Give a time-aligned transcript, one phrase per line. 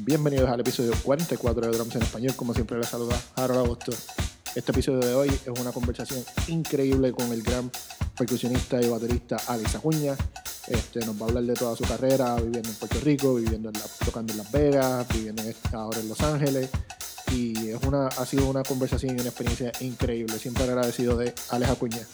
[0.00, 2.34] Bienvenidos al episodio 44 de Drums en Español.
[2.36, 3.92] Como siempre, les saluda Harold Agosto.
[4.54, 7.70] Este episodio de hoy es una conversación increíble con el gran
[8.16, 10.14] percusionista y baterista Alex Acuña.
[10.68, 13.72] Este, nos va a hablar de toda su carrera, viviendo en Puerto Rico, viviendo
[14.04, 15.42] tocando en Las Vegas, viviendo
[15.72, 16.70] ahora en Los Ángeles.
[17.32, 20.38] Y es una, ha sido una conversación y una experiencia increíble.
[20.38, 22.06] Siempre agradecido de Alex Acuña.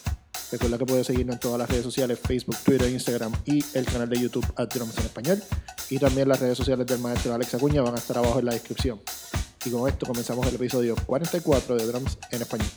[0.51, 4.07] Recuerda que puedes seguirnos en todas las redes sociales, Facebook, Twitter, Instagram y el canal
[4.07, 5.43] de YouTube Drums en Español.
[5.89, 8.53] Y también las redes sociales del maestro Alex Acuña van a estar abajo en la
[8.53, 9.01] descripción.
[9.65, 12.67] Y con esto comenzamos el episodio 44 de Drums en Español.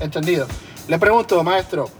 [0.00, 0.46] Entendido.
[0.86, 1.90] Le pregunto, maestro,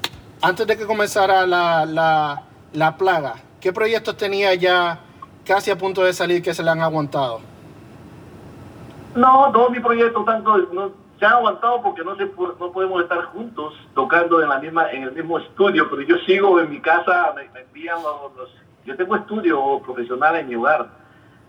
[0.40, 5.00] antes de que comenzara la, la, la plaga, ¿qué proyectos tenía ya
[5.44, 7.57] casi a punto de salir que se le han aguantado?
[9.14, 13.22] No, no, mi proyecto tanto no, se ha aguantado porque no se no podemos estar
[13.26, 17.34] juntos tocando en la misma en el mismo estudio, pero yo sigo en mi casa,
[17.34, 18.50] me, envían los,
[18.84, 20.88] yo tengo estudio profesional en mi hogar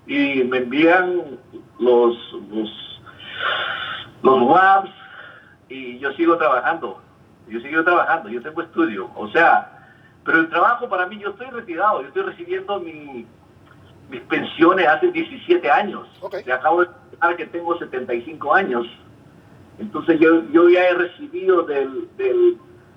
[0.08, 1.40] y me envían
[1.80, 2.18] los
[2.50, 3.02] los
[4.24, 4.90] los
[5.70, 7.00] y yo sigo trabajando,
[7.48, 9.88] yo sigo trabajando, yo tengo estudio, o sea,
[10.26, 13.28] pero el trabajo para mí yo estoy retirado, yo estoy recibiendo mi
[14.10, 16.08] mis pensiones hace 17 años.
[16.22, 16.44] Okay.
[16.52, 16.90] acabo de
[17.22, 18.88] decir que tengo 75 años.
[19.80, 21.88] Entonces yo, yo ya he recibido de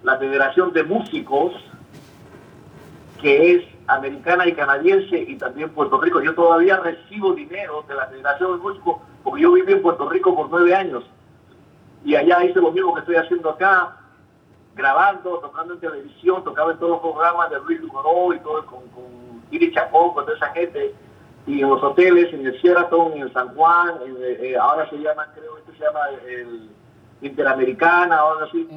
[0.03, 1.53] la Federación de Músicos,
[3.21, 6.21] que es americana y canadiense, y también Puerto Rico.
[6.21, 10.35] Yo todavía recibo dinero de la Federación de Músicos porque yo viví en Puerto Rico
[10.35, 11.05] por nueve años.
[12.05, 13.97] Y allá hice lo mismo que estoy haciendo acá,
[14.75, 18.81] grabando, tocando en televisión, tocaba en todos los programas de Luis Lugo y todo con,
[18.89, 19.05] con
[19.53, 20.95] Iri Chapón, con toda esa gente,
[21.47, 24.97] y en los hoteles, en el Sheraton, en el San Juan, eh, eh, ahora se
[24.97, 26.71] llama, creo que se llama el
[27.21, 28.69] Interamericana o algo así.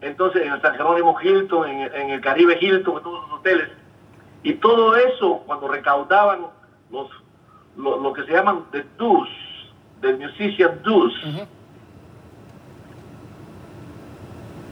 [0.00, 3.68] Entonces, en el San Jerónimo Hilton, en, el Caribe Hilton, en todos los hoteles.
[4.42, 6.46] Y todo eso, cuando recaudaban
[6.90, 7.08] los,
[7.76, 9.28] lo, que se llaman the dues,
[10.00, 11.14] del musician dues,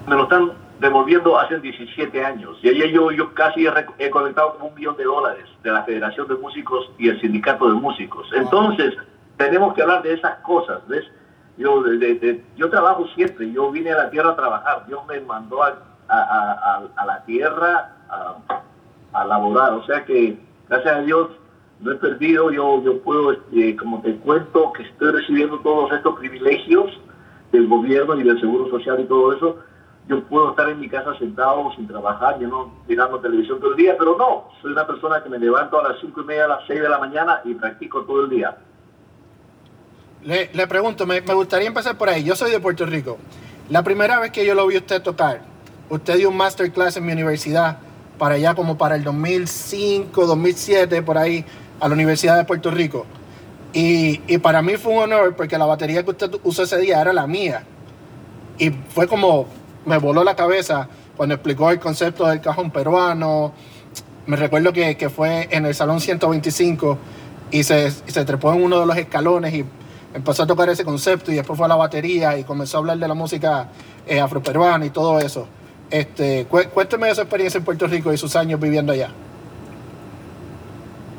[0.07, 2.59] me lo están devolviendo hace 17 años.
[2.63, 5.85] Y ahí yo, yo casi he, he conectado con un millón de dólares de la
[5.85, 8.29] Federación de Músicos y el Sindicato de Músicos.
[8.35, 8.95] Entonces,
[9.37, 11.05] tenemos que hablar de esas cosas, ¿ves?
[11.57, 15.63] Yo, de, yo trabajo siempre, yo vine a la tierra a trabajar, Dios me mandó
[15.63, 17.93] a, a, a, la tierra
[19.13, 20.37] a, laborar, o sea que
[20.69, 21.29] gracias a Dios
[21.81, 26.19] no he perdido, yo, yo puedo, este, como te cuento, que estoy recibiendo todos estos
[26.19, 26.91] privilegios
[27.53, 29.59] del gobierno y del Seguro Social y todo eso,
[30.09, 33.77] yo puedo estar en mi casa sentado sin trabajar, yo no mirando televisión todo el
[33.77, 36.49] día, pero no, soy una persona que me levanto a las cinco y media, a
[36.49, 38.57] las 6 de la mañana y practico todo el día.
[40.23, 42.25] Le, le pregunto, me, me, gustaría empezar por ahí.
[42.25, 43.19] Yo soy de Puerto Rico.
[43.71, 45.41] La primera vez que yo lo vi usted tocar,
[45.89, 47.79] usted dio un masterclass en mi universidad,
[48.19, 51.45] para allá como para el 2005, 2007, por ahí,
[51.81, 53.07] a la Universidad de Puerto Rico.
[53.73, 57.01] Y, y para mí fue un honor porque la batería que usted usó ese día
[57.01, 57.65] era la mía.
[58.59, 59.47] Y fue como,
[59.87, 63.53] me voló la cabeza cuando explicó el concepto del cajón peruano.
[64.27, 66.99] Me recuerdo que, que fue en el Salón 125
[67.51, 69.65] y se, se, trepó en uno de los escalones y
[70.15, 72.99] empezó a tocar ese concepto y después fue a la batería y comenzó a hablar
[72.99, 73.69] de la música
[74.07, 75.47] eh, afroperuana y todo eso.
[75.91, 79.11] Este, cuénteme de su experiencia en Puerto Rico y sus años viviendo allá.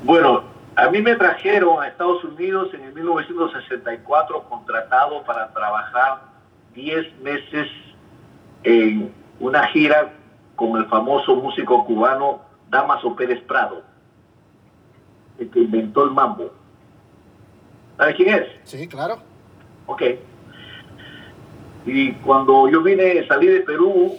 [0.03, 0.43] Bueno,
[0.75, 6.21] a mí me trajeron a Estados Unidos en el 1964 contratado para trabajar
[6.73, 7.67] 10 meses
[8.65, 10.13] en una gira
[10.55, 13.83] con el famoso músico cubano Damaso Pérez Prado,
[15.39, 16.51] el que inventó el mambo.
[17.97, 18.47] ¿Sabes quién es?
[18.63, 19.19] Sí, claro.
[19.85, 20.01] Ok.
[21.85, 24.13] Y cuando yo vine, salí de Perú,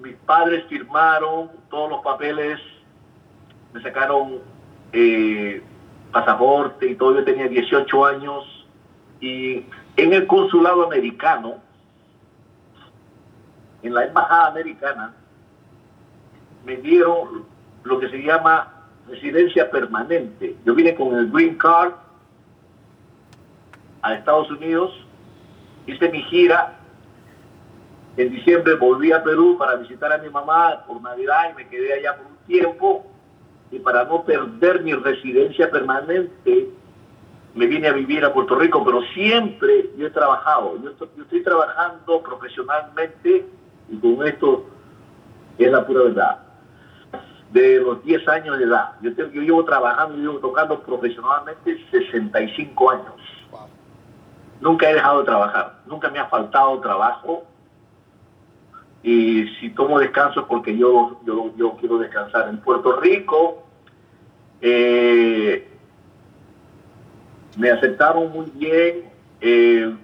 [0.00, 2.60] mis padres firmaron todos los papeles,
[3.72, 4.38] me sacaron
[4.92, 5.60] eh,
[6.12, 8.66] pasaporte y todo, yo tenía 18 años,
[9.20, 9.64] y
[9.96, 11.63] en el consulado americano,
[13.84, 15.14] en la embajada americana
[16.64, 17.44] me dieron
[17.84, 18.72] lo que se llama
[19.08, 20.56] residencia permanente.
[20.64, 21.92] Yo vine con el Green Card
[24.00, 24.92] a Estados Unidos,
[25.86, 26.78] hice mi gira,
[28.16, 31.94] en diciembre volví a Perú para visitar a mi mamá por Navidad y me quedé
[31.94, 33.06] allá por un tiempo.
[33.70, 36.68] Y para no perder mi residencia permanente
[37.54, 41.22] me vine a vivir a Puerto Rico, pero siempre yo he trabajado, yo estoy, yo
[41.24, 43.46] estoy trabajando profesionalmente
[43.88, 44.66] y con esto
[45.58, 46.38] es la pura verdad.
[47.52, 52.90] De los 10 años de edad, yo, yo llevo trabajando, yo llevo tocando profesionalmente 65
[52.90, 53.14] años.
[54.60, 57.44] Nunca he dejado de trabajar, nunca me ha faltado trabajo.
[59.02, 62.48] y si tomo descanso es porque yo, yo, yo quiero descansar.
[62.48, 63.64] En Puerto Rico
[64.60, 65.68] eh,
[67.58, 69.12] me aceptaron muy bien.
[69.40, 69.94] Eh,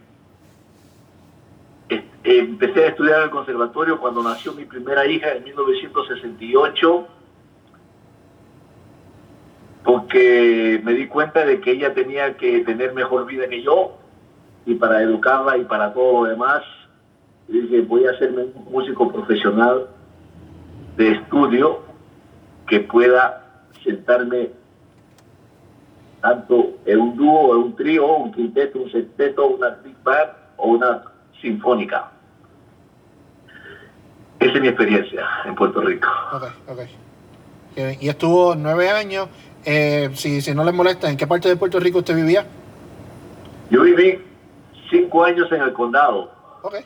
[2.22, 7.08] empecé a estudiar en el conservatorio cuando nació mi primera hija en 1968
[9.84, 13.96] porque me di cuenta de que ella tenía que tener mejor vida que yo
[14.66, 16.62] y para educarla y para todo lo demás
[17.48, 19.88] dije voy a hacerme un músico profesional
[20.96, 21.80] de estudio
[22.66, 24.50] que pueda sentarme
[26.20, 30.68] tanto en un dúo, en un trío, un quinteto, un sexteto, una big band o
[30.68, 31.02] una
[31.40, 32.10] sinfónica.
[34.38, 36.08] Esa es mi experiencia en Puerto Rico.
[36.32, 36.80] Ok, ok.
[38.00, 39.28] Y estuvo nueve años.
[39.64, 42.46] Eh, si, si no les molesta, ¿en qué parte de Puerto Rico usted vivía?
[43.68, 44.18] Yo viví
[44.90, 46.30] cinco años en el condado.
[46.62, 46.76] Ok.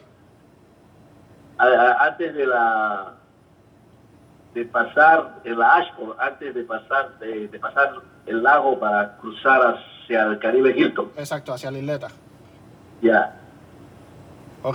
[1.58, 3.14] antes de la
[4.54, 7.92] de pasar en la Ashford, antes de pasar de, de, pasar
[8.26, 11.10] el lago para cruzar hacia el Caribe Hilton.
[11.16, 12.08] Exacto, hacia la isleta.
[13.02, 13.43] Ya.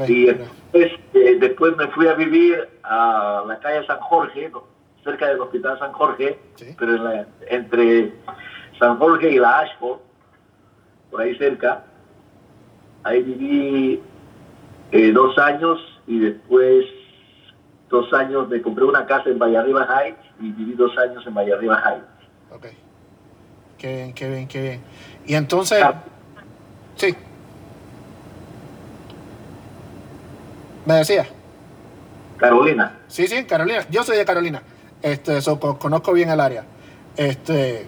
[0.07, 4.51] Y después, eh, después, me fui a vivir a la calle San Jorge,
[5.03, 6.37] cerca del Hospital San Jorge,
[6.77, 8.13] pero entre
[8.77, 9.99] San Jorge y la Ashford,
[11.09, 11.83] por ahí cerca.
[13.03, 14.01] Ahí viví
[14.91, 16.85] eh, dos años y después
[17.89, 21.81] dos años me compré una casa en Vallarriba Heights y viví dos años en Vallarriba
[21.83, 22.05] Heights.
[22.51, 22.67] Ok.
[23.79, 24.81] Qué bien, qué bien, qué bien.
[25.25, 25.83] Y entonces...
[26.95, 27.15] Sí.
[30.85, 31.27] ¿Me decía?
[32.37, 32.99] Carolina.
[33.07, 33.85] Sí, sí, Carolina.
[33.89, 34.63] Yo soy de Carolina.
[35.01, 36.63] Este, so, conozco bien el área.
[37.15, 37.87] Este,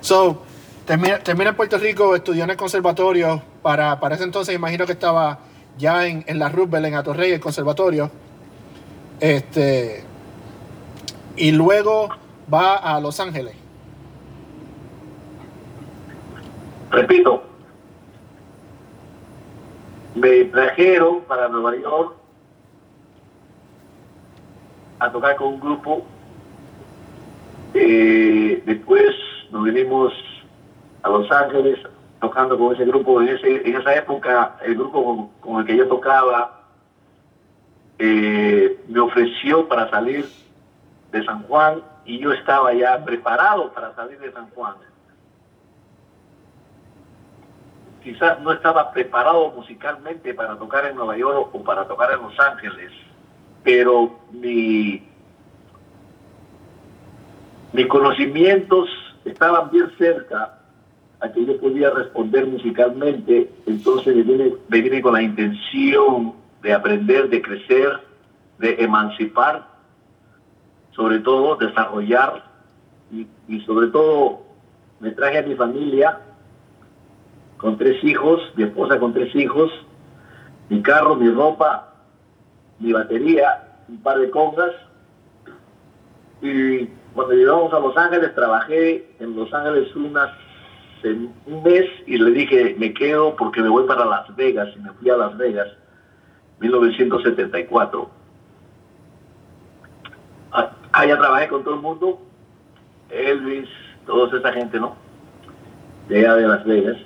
[0.00, 0.42] so,
[0.84, 3.42] termina, termina en Puerto Rico, estudió en el conservatorio.
[3.62, 5.40] Para, para ese entonces imagino que estaba
[5.78, 8.10] ya en, en la Roosevelt, en Atorrey, el conservatorio.
[9.20, 10.04] Este,
[11.36, 12.08] y luego
[12.52, 13.54] va a Los Ángeles.
[16.90, 17.42] Repito,
[20.14, 22.17] me trajeron para Nueva York
[24.98, 26.04] a tocar con un grupo.
[27.74, 29.14] Eh, después
[29.50, 30.12] nos vinimos
[31.02, 31.78] a Los Ángeles
[32.20, 33.20] tocando con ese grupo.
[33.20, 36.60] En, ese, en esa época, el grupo con, el que yo tocaba
[37.98, 40.28] eh, me ofreció para salir
[41.12, 44.74] de San Juan y yo estaba ya preparado para salir de San Juan.
[48.02, 52.38] Quizás no estaba preparado musicalmente para tocar en Nueva York o para tocar en Los
[52.40, 52.92] Ángeles
[53.68, 55.02] pero mi,
[57.74, 58.88] mis conocimientos
[59.26, 60.58] estaban bien cerca
[61.20, 66.32] a que yo podía responder musicalmente, entonces me vine, con la intención
[66.62, 68.00] de aprender, de crecer,
[68.58, 69.68] de emancipar,
[70.92, 72.44] sobre todo desarrollar
[73.12, 74.44] y, y sobre todo
[74.98, 76.20] me traje a mi familia
[77.58, 79.70] con tres hijos, mi esposa con tres hijos,
[80.70, 81.87] mi carro, mi ropa,
[82.80, 84.72] mi batería, un par de congas.
[86.40, 90.30] Y cuando llegamos a Los Ángeles, trabajé en Los Ángeles unas,
[91.04, 94.68] un mes y le dije, me quedo porque me voy para Las Vegas.
[94.76, 95.68] Y me fui a Las Vegas,
[96.60, 98.10] 1974.
[100.52, 102.20] Ah, allá trabajé con todo el mundo,
[103.10, 103.68] Elvis,
[104.06, 104.96] toda esa gente, ¿no?
[106.08, 106.96] De allá de Las Vegas.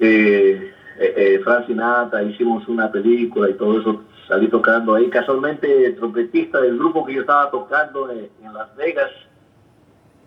[0.00, 5.10] Eh, eh, eh hicimos una película y todo eso salí tocando ahí.
[5.10, 9.10] Casualmente, el trompetista del grupo que yo estaba tocando en, Las Vegas,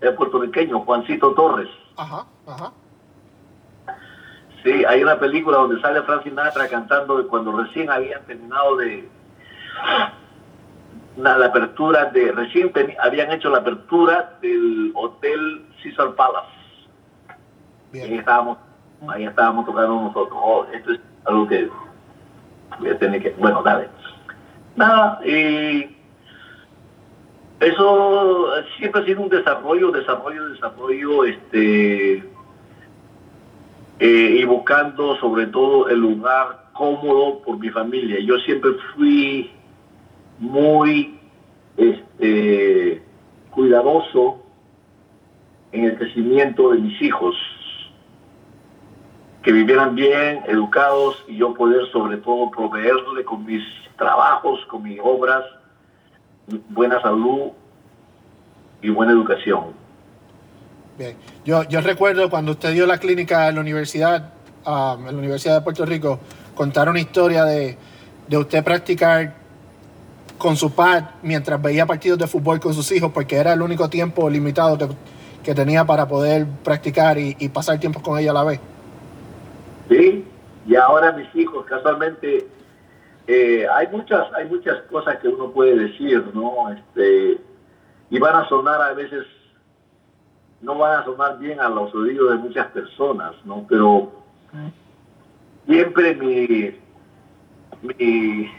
[0.01, 1.69] el puertorriqueño, Juancito Torres.
[1.95, 2.71] Ajá, ajá.
[4.63, 9.09] Sí, hay una película donde sale Frank Sinatra cantando cuando recién habían terminado de
[11.17, 16.47] la, apertura de recién habían hecho la apertura del hotel Caesar Palace.
[17.91, 18.05] Bien.
[18.05, 18.57] Ahí estábamos,
[19.09, 20.39] ahí estábamos tocando nosotros.
[20.41, 21.69] Oh, esto es algo que
[22.79, 23.87] voy a tener que, bueno, dale.
[24.75, 25.95] Nada, y
[27.59, 32.23] eso siempre ha sido un desarrollo, desarrollo, desarrollo, este,
[33.99, 38.19] eh, y buscando sobre todo el lugar cómodo por mi familia.
[38.19, 39.51] Yo siempre fui
[40.39, 41.19] muy
[41.77, 43.01] este,
[43.51, 44.41] cuidadoso
[45.71, 47.35] en el crecimiento de mis hijos
[49.43, 53.61] que vivieran bien, educados y yo poder sobre todo proveerle con mis
[53.97, 55.43] trabajos, con mis obras,
[56.69, 57.51] buena salud
[58.81, 59.73] y buena educación.
[60.97, 64.31] Bien, yo, yo recuerdo cuando usted dio la clínica en la universidad,
[64.65, 66.19] um, en la Universidad de Puerto Rico,
[66.55, 67.77] contar una historia de,
[68.27, 69.35] de usted practicar
[70.37, 73.89] con su pad mientras veía partidos de fútbol con sus hijos porque era el único
[73.89, 78.43] tiempo limitado que, tenía para poder practicar y, y pasar tiempo con ella a la
[78.45, 78.61] vez.
[79.89, 80.25] Sí,
[80.65, 82.47] y ahora mis hijos, casualmente,
[83.27, 86.69] eh, hay muchas hay muchas cosas que uno puede decir, ¿no?
[86.69, 87.39] Este,
[88.09, 89.25] y van a sonar a veces,
[90.61, 93.65] no van a sonar bien a los oídos de muchas personas, ¿no?
[93.67, 94.11] Pero
[95.65, 96.75] siempre mi,
[97.81, 98.51] mi,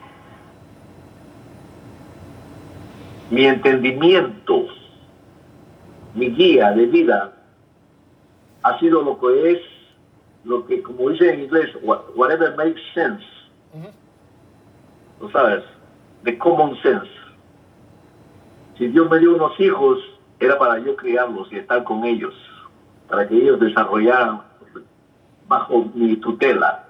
[3.31, 4.67] mi entendimiento,
[6.15, 7.33] mi guía de vida
[8.63, 9.74] ha sido lo que es,
[10.45, 11.71] lo que, como dice en inglés,
[12.15, 13.25] whatever makes sense.
[15.19, 15.65] ¿Tú sabes?
[16.23, 17.11] De common sense.
[18.79, 19.99] Si Dios me dio unos hijos,
[20.41, 22.35] era para yo criarlos y estar con ellos,
[23.09, 24.43] para que ellos desarrollaran
[25.47, 26.85] bajo mi tutela,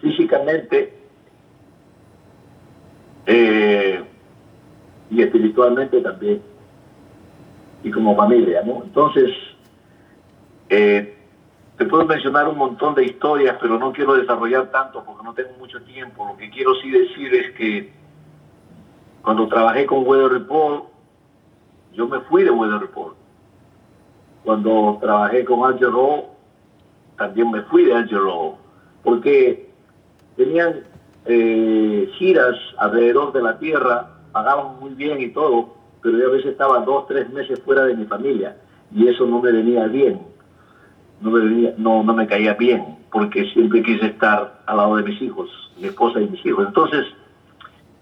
[0.00, 0.98] físicamente
[3.26, 4.02] eh,
[5.10, 6.42] y espiritualmente también,
[7.84, 8.82] y como familia, ¿no?
[8.84, 9.30] Entonces,
[10.68, 11.21] eh,
[11.84, 15.80] puedo mencionar un montón de historias, pero no quiero desarrollar tanto porque no tengo mucho
[15.82, 16.26] tiempo.
[16.26, 17.92] Lo que quiero sí decir es que
[19.22, 20.84] cuando trabajé con Weather Report,
[21.92, 23.16] yo me fui de Weather Report.
[24.44, 26.24] Cuando trabajé con Angel Rowe,
[27.16, 28.56] también me fui de Angel Rowe,
[29.04, 29.70] porque
[30.36, 30.82] tenían
[31.26, 36.52] eh, giras alrededor de la tierra, pagaban muy bien y todo, pero yo a veces
[36.52, 38.56] estaba dos, tres meses fuera de mi familia
[38.94, 40.20] y eso no me venía bien,
[41.22, 45.22] no me, no, no me caía bien, porque siempre quise estar al lado de mis
[45.22, 45.48] hijos,
[45.78, 46.66] mi esposa y mis hijos.
[46.66, 47.06] Entonces,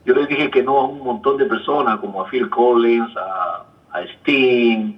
[0.04, 3.64] yo les dije que no a un montón de personas, como a Phil Collins, a,
[3.92, 4.96] a Sting,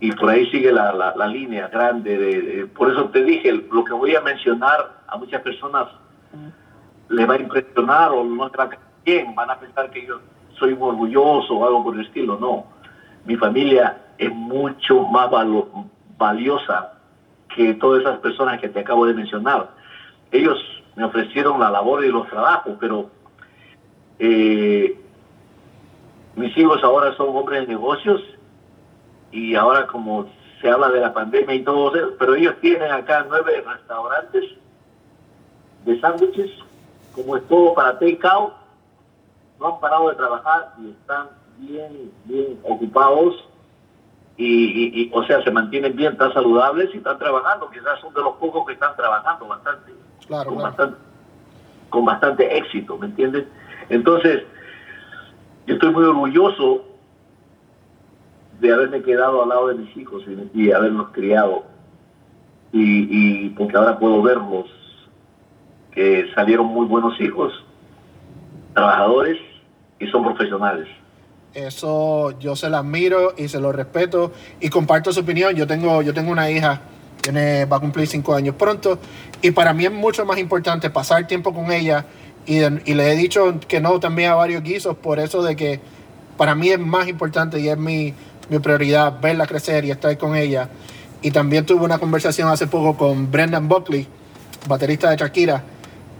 [0.00, 2.18] y por ahí sigue la, la, línea grande.
[2.18, 5.88] De, por eso te dije, lo que voy a mencionar a muchas personas
[7.08, 8.68] le va a impresionar o no está
[9.04, 10.18] bien, van a pensar que yo
[10.58, 12.36] soy muy orgulloso o algo por el estilo.
[12.36, 12.64] No,
[13.26, 15.30] mi familia es mucho más
[16.18, 16.94] valiosa
[17.54, 19.70] que todas esas personas que te acabo de mencionar.
[20.30, 20.58] Ellos
[20.96, 23.10] me ofrecieron la labor y los trabajos, pero
[24.18, 24.98] eh,
[26.36, 28.22] mis hijos ahora son hombres de negocios
[29.30, 30.26] y ahora como
[30.60, 34.44] se habla de la pandemia y todo eso, pero ellos tienen acá nueve restaurantes
[35.84, 36.50] de sándwiches,
[37.14, 38.52] como es todo para take out,
[39.58, 41.28] no han parado de trabajar y están
[41.58, 43.44] bien, bien ocupados
[44.36, 48.12] y, y, y, o sea, se mantienen bien, están saludables y están trabajando, quizás son
[48.14, 49.92] de los pocos que están trabajando bastante,
[50.26, 50.70] Claro, con, claro.
[50.70, 50.96] bastante
[51.90, 53.44] con bastante éxito, ¿me entiendes?
[53.90, 54.44] Entonces,
[55.66, 56.86] yo estoy muy orgulloso
[58.60, 60.22] de haberme quedado al lado de mis hijos
[60.54, 61.64] y, y haberlos criado.
[62.72, 64.66] Y, y, porque ahora puedo verlos,
[65.90, 67.52] que salieron muy buenos hijos,
[68.72, 69.38] trabajadores
[69.98, 70.88] y son profesionales.
[71.54, 75.54] Eso yo se lo admiro y se lo respeto y comparto su opinión.
[75.54, 76.80] Yo tengo, yo tengo una hija,
[77.20, 78.98] tiene, va a cumplir cinco años pronto
[79.42, 82.06] y para mí es mucho más importante pasar tiempo con ella
[82.46, 85.80] y, y le he dicho que no también a varios guisos por eso de que
[86.36, 88.14] para mí es más importante y es mi,
[88.48, 90.68] mi prioridad verla crecer y estar con ella.
[91.20, 94.08] Y también tuve una conversación hace poco con Brendan Buckley,
[94.66, 95.62] baterista de Shakira,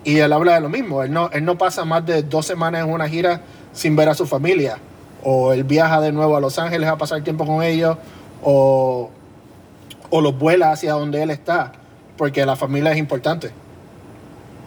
[0.04, 1.02] y él habla de lo mismo.
[1.02, 3.40] Él no, él no pasa más de dos semanas en una gira
[3.72, 4.78] sin ver a su familia.
[5.22, 7.96] O él viaja de nuevo a Los Ángeles a pasar tiempo con ellos,
[8.42, 9.10] o,
[10.10, 11.72] o los vuela hacia donde él está,
[12.16, 13.52] porque la familia es importante.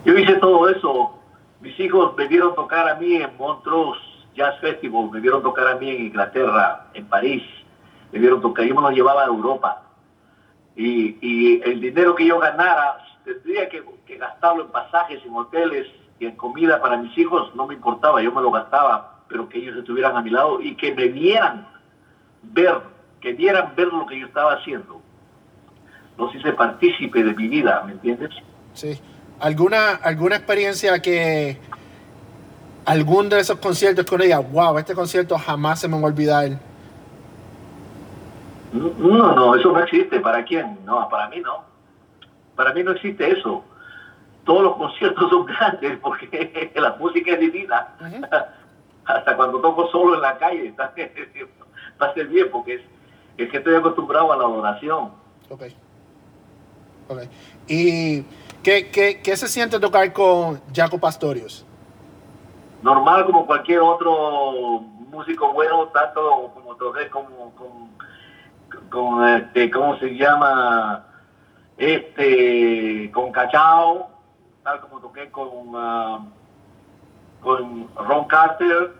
[0.04, 1.12] Yo hice todo eso.
[1.60, 3.98] Mis hijos me vieron tocar a mí en Montreux
[4.36, 7.42] Jazz Festival, me vieron tocar a mí en Inglaterra, en París,
[8.12, 9.82] me vieron tocar, yo me los llevaba a Europa.
[10.76, 15.86] Y, y el dinero que yo ganara, tendría que, que, gastarlo en pasajes, en hoteles
[16.20, 19.58] y en comida para mis hijos, no me importaba, yo me lo gastaba, pero que
[19.58, 21.66] ellos estuvieran a mi lado y que me vieran
[22.42, 22.80] ver,
[23.20, 25.00] que vieran ver lo que yo estaba haciendo.
[26.16, 28.30] Los hice partícipe de mi vida, ¿me entiendes?
[28.74, 29.00] Sí.
[29.40, 31.58] ¿Alguna, alguna experiencia que
[32.86, 36.50] algún de esos conciertos con ella, wow, este concierto jamás se me va a olvidar?
[38.72, 40.20] No, no, eso no existe.
[40.20, 40.78] ¿Para quién?
[40.84, 41.64] No, para mí no.
[42.54, 43.64] Para mí no existe eso.
[44.44, 47.88] Todos los conciertos son grandes porque la música es divina.
[48.00, 48.46] Uh -huh.
[49.06, 50.92] Hasta cuando toco solo en la calle, está,
[52.00, 52.82] va a ser bien porque es,
[53.38, 55.12] es, que estoy acostumbrado a la adoración.
[55.48, 55.62] Ok.
[57.08, 57.22] Ok.
[57.68, 58.22] ¿Y
[58.62, 61.64] qué, qué, qué se siente tocar con Jaco Pastorius?
[62.82, 67.90] Normal como cualquier otro músico bueno, tanto como toqué como con,
[68.90, 71.06] con este, ¿cómo se llama?
[71.78, 74.10] Este, con Cachao,
[74.62, 76.30] tal como toqué con, uh,
[77.46, 78.90] con Ron Carter,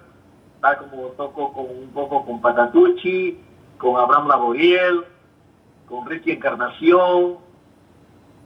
[0.61, 3.37] tal como toco con, un poco con Patatucci,
[3.77, 5.05] con Abraham Laboriel,
[5.89, 7.39] con Ricky Encarnación,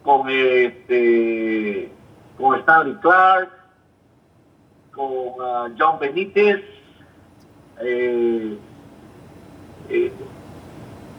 [0.01, 1.91] con este
[2.35, 3.51] con Stanley Clark,
[4.91, 6.63] con ah, John Benítez,
[7.81, 8.57] eh,
[9.87, 10.11] eh,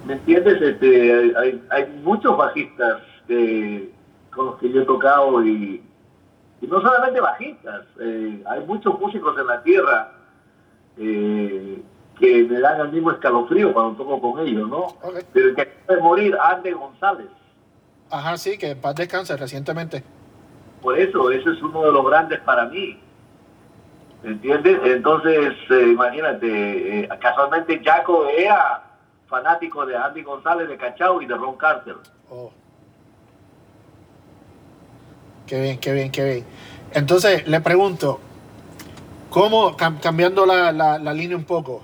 [0.04, 0.60] ¿me entiendes?
[0.60, 3.00] Este, hay, hay muchos bajistas
[4.34, 5.80] con los que yo he tocado y,
[6.66, 10.12] no solamente bajistas, eh, hay muchos músicos en la tierra
[10.96, 14.88] que me dan el mismo escalofrío cuando toco con ellos, ¿no?
[15.32, 17.26] Pero el que acaba de morir, Andy González.
[18.10, 20.04] Ajá, sí, que paz descanse recientemente.
[20.82, 23.00] Por eso, ese es uno de los grandes para mí.
[24.22, 24.78] ¿Entiendes?
[24.84, 28.82] Entonces, eh, imagínate, eh, casualmente Jaco era
[29.26, 31.96] fanático de Andy González de Cachao y de Ron Carter.
[32.30, 32.52] Oh.
[35.52, 36.44] Qué bien, qué bien, qué bien.
[36.94, 38.18] Entonces, le pregunto,
[39.28, 41.82] ¿cómo, cambiando la, la, línea un poco,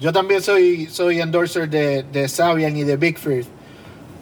[0.00, 3.16] yo también soy, soy endorser de, de Sabian y de Big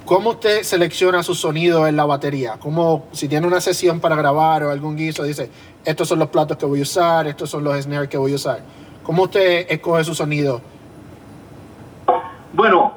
[0.04, 2.58] ¿Cómo usted selecciona su sonido en la batería?
[2.60, 5.48] ¿Cómo, si tiene una sesión para grabar o algún guiso, dice,
[5.82, 8.34] estos son los platos que voy a usar, estos son los snares que voy a
[8.34, 8.60] usar?
[9.02, 10.60] ¿Cómo usted escoge su sonido?
[12.52, 12.95] Bueno,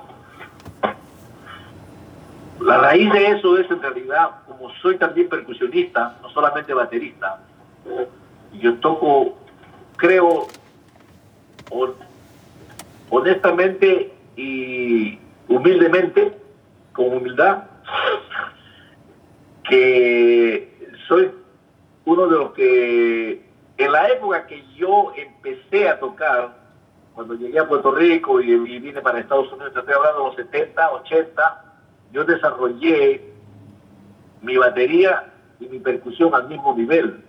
[2.69, 7.39] la raíz de eso es en realidad, como soy también percusionista, no solamente baterista,
[8.53, 9.39] yo toco,
[9.97, 10.47] creo,
[13.09, 16.37] honestamente y humildemente,
[16.93, 17.63] con humildad
[19.63, 21.31] que soy
[22.05, 26.55] uno de los que en la época que yo empecé a tocar,
[27.15, 30.91] cuando llegué a Puerto Rico y, vine para Estados Unidos, estoy hablando de los 70,
[30.91, 31.68] 80,
[32.11, 33.33] yo desarrollé
[34.41, 37.23] mi batería y mi percusión al mismo nivel.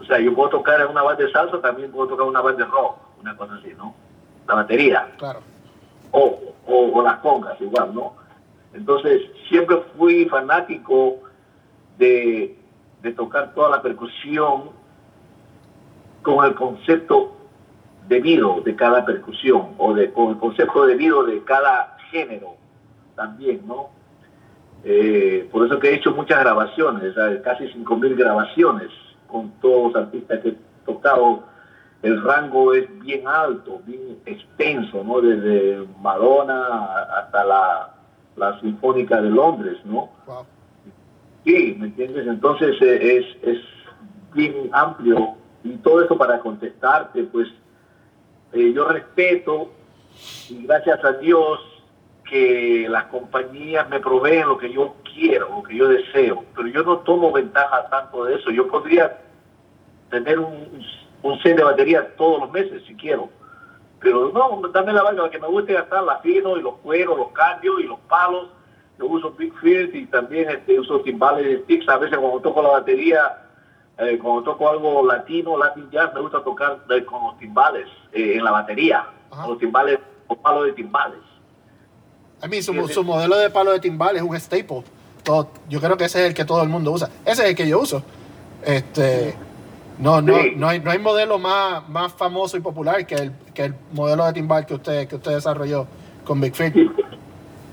[0.00, 2.40] O sea, yo puedo tocar en una banda de salsa, también puedo tocar en una
[2.40, 3.94] banda de rock, una cosa así, ¿no?
[4.46, 5.10] La batería.
[5.18, 5.40] Claro
[6.14, 8.14] o, las congas igual, ¿no?
[8.72, 11.18] Entonces, siempre fui fanático
[11.98, 12.58] de,
[13.16, 14.70] tocar toda la percusión
[16.22, 17.36] con el concepto
[18.08, 22.56] debido de cada percusión o de, con el concepto debido de cada género
[23.14, 23.90] también, ¿no?
[24.84, 28.90] Eh, por eso que he hecho muchas grabaciones, casi 5.000 grabaciones
[29.26, 31.44] con todos los artistas que he tocado
[32.04, 35.22] el rango es bien alto, bien extenso, ¿no?
[35.22, 36.84] Desde Madonna
[37.18, 37.94] hasta la,
[38.36, 40.10] la Sinfónica de Londres, ¿no?
[41.44, 42.26] Sí, ¿me entiendes?
[42.26, 43.58] Entonces eh, es, es
[44.34, 47.48] bien amplio y todo eso para contestarte, pues
[48.52, 49.72] eh, yo respeto
[50.50, 51.58] y gracias a Dios
[52.34, 56.82] que las compañías me proveen lo que yo quiero, lo que yo deseo, pero yo
[56.82, 58.50] no tomo ventaja tanto de eso.
[58.50, 59.18] Yo podría
[60.10, 60.82] tener un
[61.24, 63.30] un set de batería todos los meses si quiero.
[63.98, 67.32] Pero no, dame la vaina que me guste gastar la fino y los cueros, los
[67.32, 68.50] cambios y los palos.
[68.98, 71.88] Yo uso Big Field y también este, uso timbales de sticks.
[71.88, 73.38] A veces cuando toco la batería,
[73.98, 78.34] eh, cuando toco algo latino, Latin Jazz, me gusta tocar eh, con los timbales eh,
[78.36, 79.06] en la batería.
[79.30, 81.20] Con los timbales, con palos de timbales.
[82.44, 84.84] A mí su, su modelo de palo de timbales es un staple.
[85.22, 87.08] Todo, yo creo que ese es el que todo el mundo usa.
[87.24, 88.02] Ese es el que yo uso.
[88.62, 89.34] Este,
[89.98, 93.64] no, no, no, hay, no hay modelo más, más famoso y popular que el, que
[93.64, 95.86] el modelo de timbal que usted, que usted desarrolló
[96.26, 96.74] con Big Fit.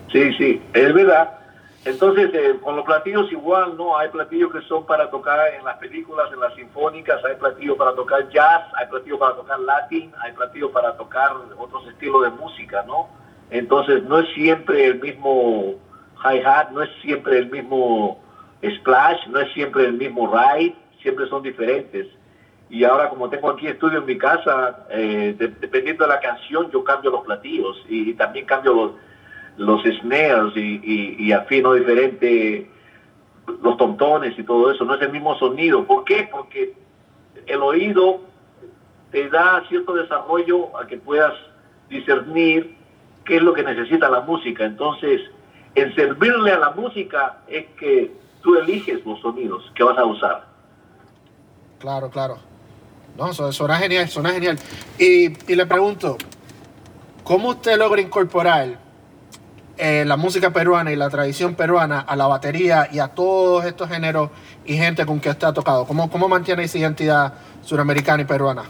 [0.10, 1.38] Sí, sí, es verdad.
[1.84, 3.98] Entonces, eh, con los platillos igual, ¿no?
[3.98, 7.94] Hay platillos que son para tocar en las películas, en las sinfónicas, hay platillos para
[7.94, 12.86] tocar jazz, hay platillos para tocar latín, hay platillos para tocar otros estilos de música,
[12.88, 13.20] ¿no?
[13.52, 15.76] Entonces, no es siempre el mismo
[16.24, 18.20] hi-hat, no es siempre el mismo
[18.64, 22.08] splash, no es siempre el mismo ride, siempre son diferentes.
[22.70, 26.84] Y ahora como tengo aquí estudio en mi casa, eh, dependiendo de la canción yo
[26.86, 28.92] cambio los platillos y, también cambio los,
[29.58, 32.70] los snares y, y, afino diferente
[33.62, 34.86] los tontones y todo eso.
[34.86, 35.84] No es el mismo sonido.
[35.84, 36.30] ¿Por qué?
[36.32, 36.74] Porque
[37.46, 38.22] el oído
[39.12, 41.34] te da cierto desarrollo a que puedas
[41.90, 42.78] discernir
[43.26, 44.66] qué es lo que necesita la música.
[44.66, 45.22] Entonces,
[45.76, 50.46] en servirle a la música es que tú eliges los sonidos que vas a usar.
[51.80, 52.38] Claro, claro.
[53.18, 54.58] No, suena genial, suena genial.
[54.98, 56.18] Y, le pregunto,
[57.24, 58.80] ¿cómo usted logra incorporar
[59.78, 63.90] eh, la música peruana y la tradición peruana a la batería y a todos estos
[63.90, 64.30] géneros
[64.66, 65.86] y gente con que usted ha tocado?
[65.86, 68.64] ¿Cómo, cómo mantiene esa identidad suramericana y peruana?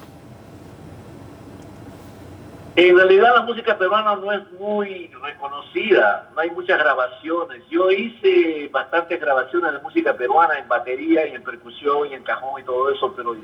[2.84, 7.62] En realidad la música peruana no es muy reconocida, no hay muchas grabaciones.
[7.70, 12.60] Yo hice bastantes grabaciones de música peruana en batería y en percusión y en cajón
[12.60, 13.36] y todo eso, pero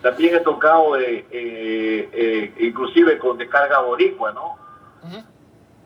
[0.00, 4.56] también he tocado eh, eh, eh, inclusive con descarga boricua, ¿no?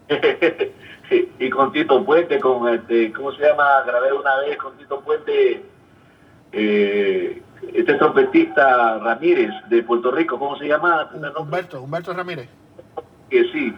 [1.40, 3.82] y con Tito Puente, con este, ¿cómo se llama?
[3.84, 5.64] Grabé una vez con Tito Puente,
[6.52, 11.10] este trompetista Ramírez de Puerto Rico, ¿cómo se llama?
[11.36, 12.48] Humberto, Humberto Ramírez.
[13.30, 13.74] Que sí.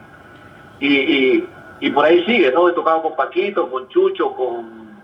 [0.80, 1.44] Y,
[1.80, 2.68] y, por ahí sigue, ¿no?
[2.68, 5.00] He tocado con Paquito, con Chucho, con,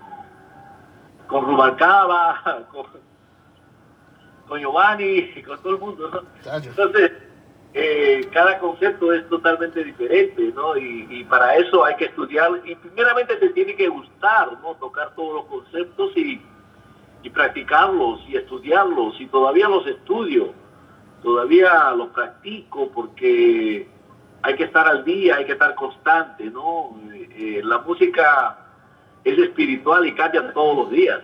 [1.27, 2.85] con Rubalcaba, con,
[4.47, 7.11] con Giovanni, con todo el mundo, Entonces,
[7.75, 10.77] eh, cada concepto es totalmente diferente, ¿no?
[10.77, 14.75] Y, para eso hay que estudiar, y primeramente te tiene que gustar, ¿no?
[14.75, 16.39] Tocar todos los conceptos y,
[17.23, 20.53] y practicarlos y estudiarlos, y todavía los estudio,
[21.23, 23.87] todavía los practico porque
[24.43, 26.99] hay que estar al día, hay que estar constante, ¿no?
[27.13, 28.57] Eh, la música
[29.23, 31.21] es espiritual y cambia todos los días.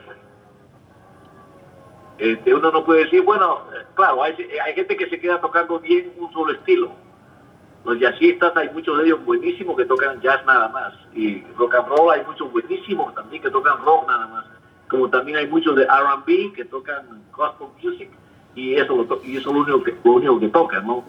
[2.17, 3.61] Este, uno no puede decir, bueno,
[3.93, 4.35] claro, hay,
[4.73, 6.91] gente que se queda tocando bien un solo estilo.
[7.83, 10.93] Los jazzistas hay muchos de ellos buenísimos que tocan jazz nada más.
[11.13, 14.45] Y rock and roll hay muchos buenísimos también que tocan rock nada más.
[14.89, 18.09] Como también hay muchos de R&B que tocan gospel music
[18.55, 21.03] y eso, lo y eso es lo único, que, lo único que tocan, ¿no?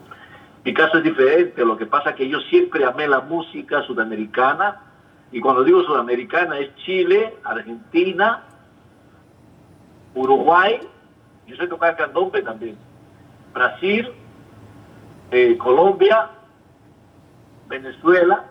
[0.64, 1.64] Mi caso es diferente.
[1.64, 4.82] Lo que pasa es que yo siempre amé la música sudamericana.
[5.32, 8.44] Y cuando digo sudamericana es Chile, Argentina,
[10.14, 10.80] Uruguay
[11.50, 12.76] yo sé tocar candombe también.
[13.52, 14.08] Brasil,
[15.32, 16.30] eh, Colombia,
[17.68, 18.44] Venezuela,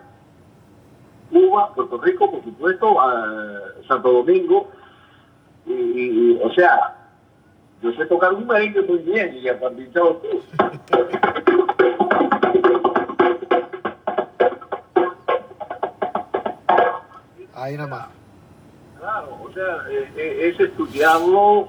[1.30, 2.96] Cuba, Puerto Rico, por supuesto,
[3.88, 4.70] Santo Domingo.
[5.64, 6.94] Y, o sea,
[7.82, 10.20] yo sé tocar un merengue muy bien y ya tú.
[17.60, 18.06] Ahí nada más.
[18.98, 21.68] Claro, o sea, eh, eh, es estudiarlo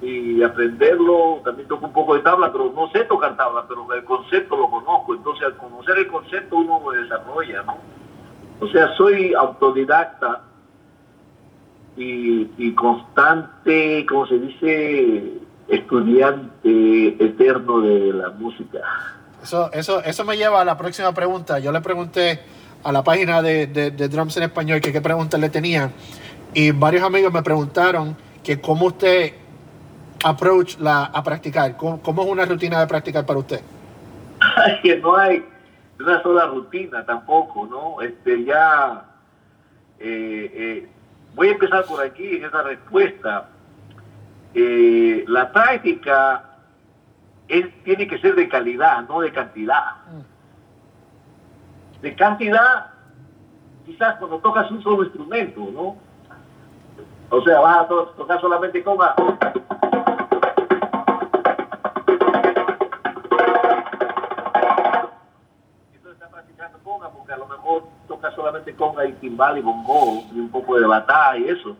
[0.00, 4.04] y aprenderlo, también toco un poco de tabla, pero no sé tocar tabla, pero el
[4.04, 7.78] concepto lo conozco, entonces al conocer el concepto uno lo desarrolla, ¿no?
[8.60, 10.42] O sea, soy autodidacta
[11.96, 15.32] y, constante, como se dice,
[15.68, 18.78] estudiante eterno de la música.
[19.42, 21.58] Eso, eso, eso me lleva a la próxima pregunta.
[21.58, 22.40] Yo le pregunté
[22.82, 25.90] a la página de, de, de Drums en Español que qué preguntas le tenía
[26.54, 29.34] y varios amigos me preguntaron que cómo usted
[30.24, 31.76] approach la, a practicar?
[31.76, 33.60] ¿Cómo, es una rutina de practicar para usted?
[34.82, 35.44] que no hay
[35.98, 38.00] una sola rutina tampoco, ¿no?
[38.00, 39.04] Este, ya
[39.98, 40.88] eh, eh,
[41.34, 43.48] voy a empezar por aquí en esa respuesta.
[44.54, 46.44] Eh, la práctica
[47.48, 49.96] es, tiene que ser de calidad, no de cantidad.
[50.10, 50.29] Mm.
[52.02, 52.86] De cantidad,
[53.84, 55.96] quizás cuando tocas un solo instrumento, ¿no?
[57.30, 58.98] O sea, vas a tocar solamente con
[67.12, 70.86] porque a lo mejor toca solamente conga y timbal y bongo y un poco de
[70.86, 71.76] batalla y eso.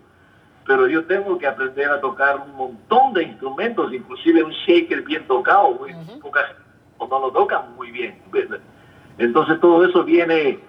[0.66, 5.26] Pero yo tengo que aprender a tocar un montón de instrumentos, inclusive un shaker bien
[5.26, 5.94] tocado, muy
[6.98, 8.22] o no lo tocan muy bien.
[9.20, 10.60] Entonces todo eso viene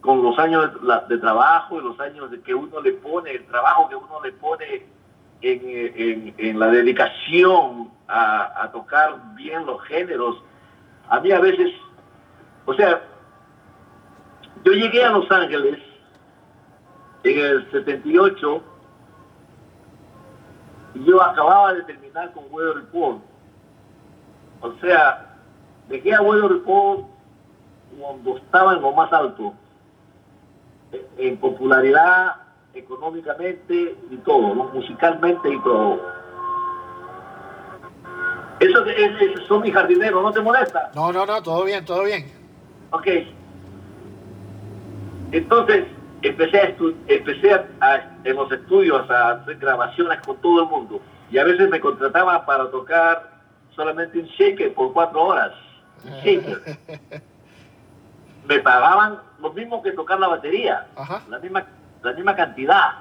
[0.00, 0.70] con los años
[1.08, 4.32] de, trabajo y los años de que uno le pone, el trabajo que uno le
[4.32, 4.86] pone
[5.42, 10.42] en, la dedicación a, a, tocar bien los géneros.
[11.10, 11.70] A mí a veces,
[12.64, 13.02] o sea,
[14.64, 15.78] yo llegué a Los Ángeles
[17.24, 18.62] en el 78
[20.94, 23.18] y yo acababa de terminar con Weather Report.
[24.62, 25.36] O sea,
[25.90, 27.15] dejé a Weather Report
[27.98, 29.54] cuando estaba en lo más alto,
[31.18, 32.36] en popularidad,
[32.74, 36.00] económicamente y todo, musicalmente y todo.
[38.60, 38.84] Eso,
[39.46, 40.90] son mis jardineros, ¿no te molesta?
[40.94, 42.30] No, no, no, todo bien, todo bien.
[42.90, 43.06] Ok,
[45.32, 45.86] entonces
[46.22, 46.74] empecé, a
[47.08, 51.68] empecé a, en los estudios a hacer grabaciones con todo el mundo y a veces
[51.68, 53.30] me contrataban para tocar
[53.74, 55.52] solamente un shaker por cuatro horas.
[56.24, 56.78] Shaker.
[58.46, 60.86] me pagaban lo mismo que tocar la batería,
[61.28, 61.66] la misma
[62.06, 62.92] la misma cantidad.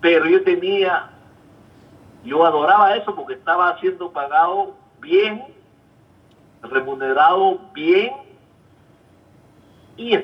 [0.00, 1.10] Pero yo tenía,
[2.24, 5.44] yo adoraba eso porque estaba siendo pagado bien,
[6.62, 8.12] remunerado bien
[9.96, 10.18] y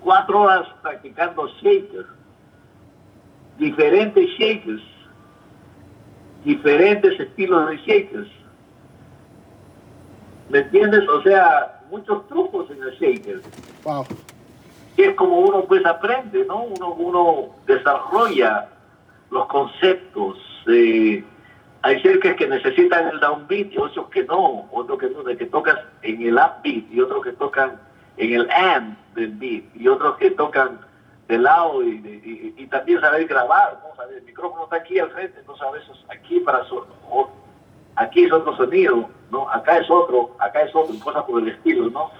[0.00, 2.06] cuatro horas practicando shakers,
[3.58, 4.82] diferentes shakers,
[6.44, 8.28] diferentes estilos de shakers.
[10.50, 11.08] ¿Me entiendes?
[11.08, 13.40] O sea, muchos trucos en el shaker.
[13.84, 14.04] Wow.
[14.96, 16.62] Y es como uno pues aprende, ¿no?
[16.64, 18.68] Uno, uno desarrolla
[19.30, 21.24] los conceptos, eh,
[21.82, 25.44] hay cercas que necesitan el downbeat y otros que no, otros que no, de que
[25.46, 27.78] tocas en el upbeat y otros que tocan
[28.16, 30.80] en el and del beat y otros que tocan
[31.28, 34.02] de lado y, y, también saber grabar, ¿no?
[34.04, 36.82] el micrófono está aquí al frente, no sabes aquí para su,
[37.96, 39.08] aquí es otro sonido,
[39.42, 42.10] Acá es otro, acá es otro, cosas por el estilo, ¿no?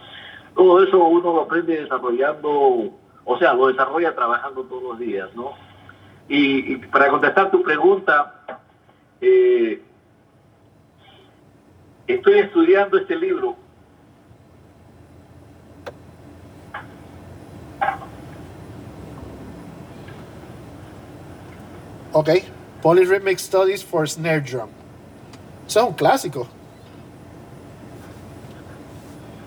[0.54, 2.92] Todo eso uno lo aprende desarrollando,
[3.24, 5.52] o sea, lo desarrolla trabajando todos los días, ¿no?
[6.28, 8.44] Y, para contestar tu pregunta,
[9.20, 9.82] eh,
[12.06, 13.56] estoy estudiando este libro.
[22.12, 22.30] Ok,
[22.80, 24.68] Polyrhythmic Studies for Snare Drum.
[25.66, 26.46] Eso es un clásico.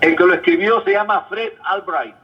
[0.00, 2.14] El que lo escribió se llama Fred Albright.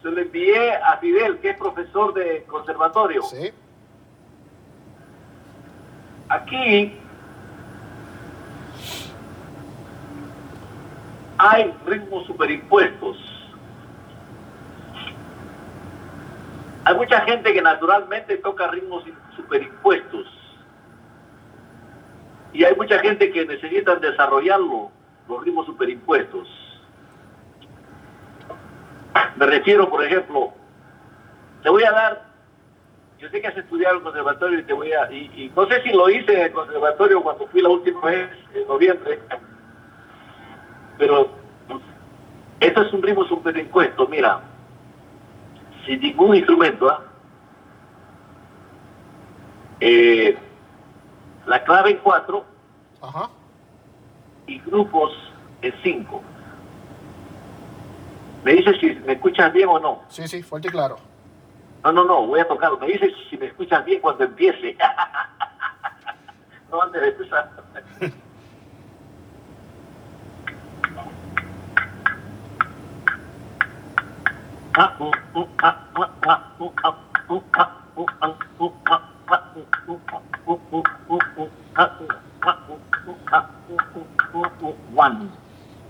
[0.00, 3.22] Se lo envié a Fidel, que es profesor de conservatorio.
[3.22, 3.52] Sí.
[6.28, 6.98] Aquí
[11.38, 13.16] hay ritmos superimpuestos.
[16.84, 19.04] Hay mucha gente que naturalmente toca ritmos
[19.36, 20.26] superimpuestos.
[22.52, 24.90] Y hay mucha gente que necesita desarrollarlo,
[25.32, 26.48] los ritmos superimpuestos.
[29.36, 30.52] Me refiero, por ejemplo,
[31.62, 32.24] te voy a dar,
[33.18, 35.92] yo sé que has estudiado el conservatorio y te voy a, y, no sé si
[35.92, 39.20] lo hice en el conservatorio cuando fui la última vez, en noviembre,
[40.98, 41.30] pero
[42.60, 44.40] esto es un ritmo superimpuesto, mira,
[45.86, 47.02] sin ningún instrumento, ¿ah?
[49.80, 50.38] ¿eh?
[51.46, 52.44] la clave en cuatro
[54.46, 55.12] y grupos
[55.62, 56.22] en cinco.
[58.44, 60.02] ¿Me dices si me escuchas bien o no?
[60.08, 60.96] Sí, sí, fuerte y claro.
[61.84, 62.78] No, no, no, voy a tocarlo.
[62.78, 64.76] Me dices si me escuchas bien cuando empiece.
[66.70, 67.50] no antes de empezar.
[84.94, 85.28] One.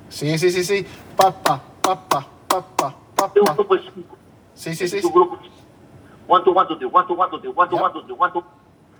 [0.08, 0.86] Sí, sí, sí, sí.
[1.16, 3.56] Papa, papa, papa, papa.
[4.54, 5.00] Sí, sí, sí.
[6.28, 8.14] One, two, one, two, three, one, two, one, two, three, one, two, one, two, three,
[8.16, 8.44] one, two.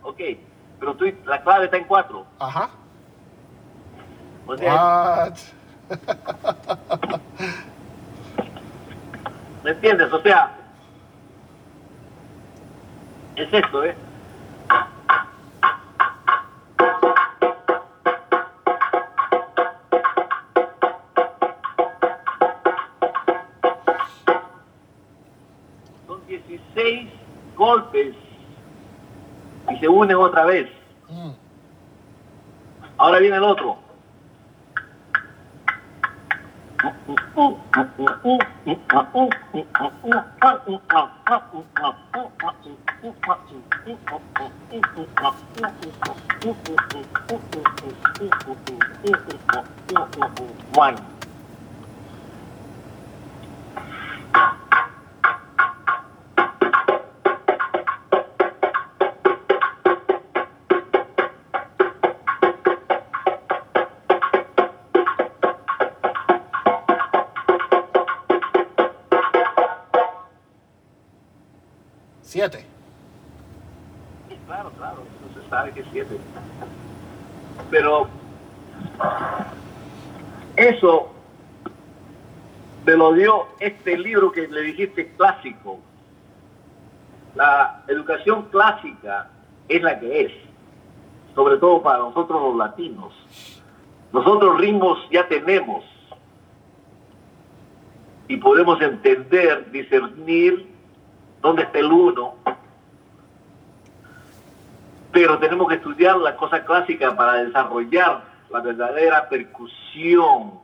[0.02, 0.20] Ok,
[0.80, 2.26] pero tú, la clave está en cuatro.
[2.38, 2.70] Ajá.
[4.46, 5.38] O sea, What?
[9.64, 10.12] ¿Me entiendes?
[10.12, 10.56] O sea,
[13.36, 13.94] es esto, ¿eh?
[27.72, 28.14] Golpes
[29.70, 30.68] y se unen otra vez.
[32.98, 33.78] Ahora viene el otro.
[50.74, 50.96] One.
[83.60, 85.80] Este libro que le dijiste clásico.
[87.34, 89.30] La educación clásica
[89.68, 90.32] es la que es,
[91.34, 93.12] sobre todo para nosotros los latinos.
[94.12, 95.84] Nosotros ritmos ya tenemos
[98.28, 100.66] y podemos entender, discernir
[101.40, 102.34] dónde está el uno,
[105.10, 110.60] pero tenemos que estudiar la cosa clásica para desarrollar la verdadera percusión,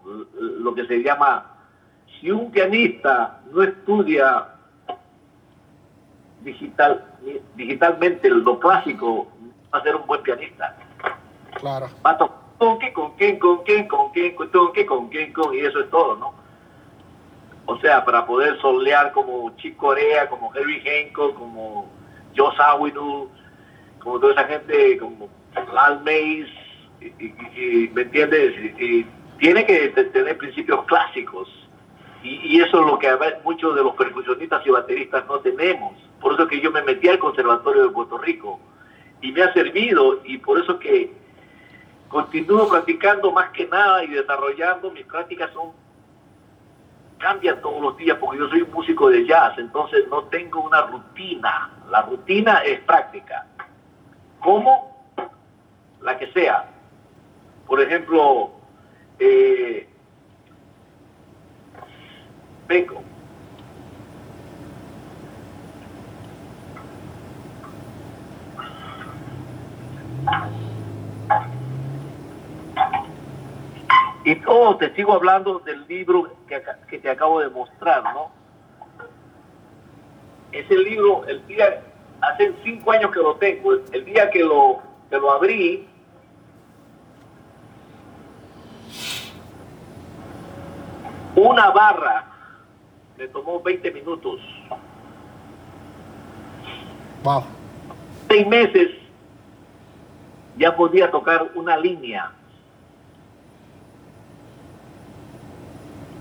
[0.60, 1.57] lo que se llama,
[2.20, 4.48] si un pianista no estudia
[6.42, 7.04] digital,
[7.54, 9.28] digitalmente lo clásico,
[9.72, 10.76] va a ser un buen pianista.
[11.54, 11.88] Claro.
[12.04, 15.32] Va a tocar con qué, con quién, con quién, con quién, con qué, con quién,
[15.32, 16.34] con y eso es todo, ¿no?
[17.66, 21.88] O sea, para poder solear como Chick Corea, como Harry Hancock, como
[22.36, 23.28] Joe Sawinu,
[24.00, 25.28] como toda esa gente, como
[25.72, 26.48] Lal Mays,
[27.00, 28.54] y, ¿me entiendes?
[28.80, 29.06] Y,
[29.38, 31.48] tiene que tener principios clásicos.
[32.22, 33.08] Y, eso es lo que
[33.44, 35.96] muchos de los percusionistas y bateristas no tenemos.
[36.20, 38.60] Por eso que yo me metí al Conservatorio de Puerto Rico.
[39.20, 41.12] y me ha servido y por eso que
[42.08, 45.72] continúo practicando más que nada y desarrollando mis prácticas son
[47.18, 50.82] cambian todos los días porque yo soy un músico de jazz, entonces no tengo una
[50.82, 51.70] rutina.
[51.90, 53.46] La rutina es práctica.
[54.38, 54.96] ¿Cómo?
[56.00, 56.70] La que sea.
[57.66, 58.52] Por ejemplo,
[59.18, 59.87] eh,
[74.24, 78.30] Y todo, te sigo hablando del libro que, que te acabo de mostrar, ¿no?
[80.52, 81.80] Ese libro, el día,
[82.20, 85.88] hace cinco años que lo tengo, el día que lo, que lo abrí,
[91.34, 92.37] una barra
[93.18, 94.40] me tomó 20 minutos.
[97.24, 97.42] Wow.
[98.28, 98.90] Seis meses
[100.56, 102.30] ya podía tocar una línea.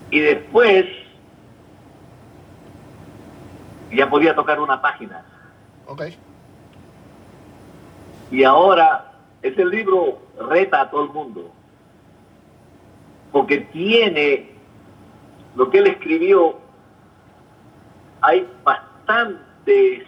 [0.09, 0.85] Y después
[3.91, 5.23] ya podía tocar una página.
[5.85, 6.03] Ok.
[8.31, 10.17] Y ahora ese libro
[10.49, 11.51] reta a todo el mundo.
[13.31, 14.49] Porque tiene
[15.55, 16.66] lo que él escribió.
[18.27, 20.03] Hay bastantes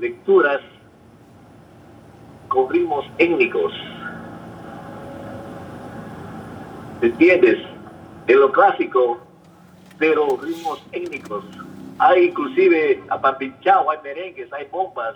[0.00, 0.60] lecturas
[2.48, 3.72] con ritmos étnicos.
[7.02, 7.58] ¿Entiendes?
[8.26, 9.20] En lo clásico,
[9.96, 11.44] pero ritmos étnicos.
[12.00, 15.14] Hay inclusive apapinchao, hay merengues, hay bombas,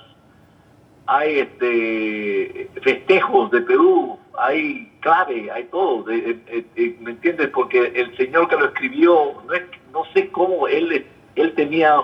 [1.07, 6.05] hay este festejos de Perú, hay clave, hay todo.
[6.05, 7.49] ¿Me entiendes?
[7.49, 11.97] Porque el señor que lo escribió, no, es, no sé cómo él, él tenía,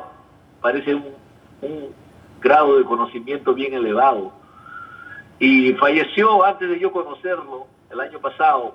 [0.61, 1.15] parece un,
[2.41, 4.33] grado de conocimiento bien elevado.
[5.39, 8.75] Y falleció antes de yo conocerlo, el año pasado.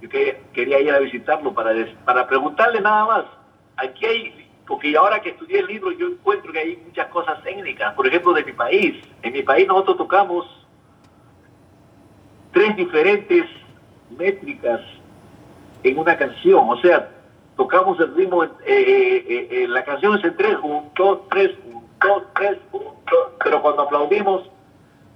[0.00, 3.24] Yo que- quería ir a visitarlo para, des- para preguntarle nada más.
[3.76, 7.94] Aquí hay, porque ahora que estudié el libro, yo encuentro que hay muchas cosas técnicas.
[7.94, 9.02] Por ejemplo, de mi país.
[9.22, 10.46] En mi país nosotros tocamos
[12.52, 13.44] tres diferentes
[14.16, 14.80] métricas
[15.82, 16.68] en una canción.
[16.68, 17.10] O sea,
[17.58, 21.50] tocamos el ritmo, eh, eh, eh, eh, la canción es en tres, un, dos, tres,
[21.66, 24.48] un, dos, tres, un, dos, pero cuando aplaudimos,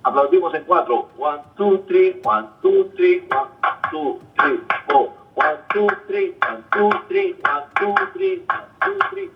[0.03, 1.09] aplaudimos en cuatro.
[1.17, 3.49] One, two, three, one, two, three, one,
[3.93, 5.13] two, three, four.
[5.35, 9.31] One, two, three, one, two, three, one, two, three, one, two, three.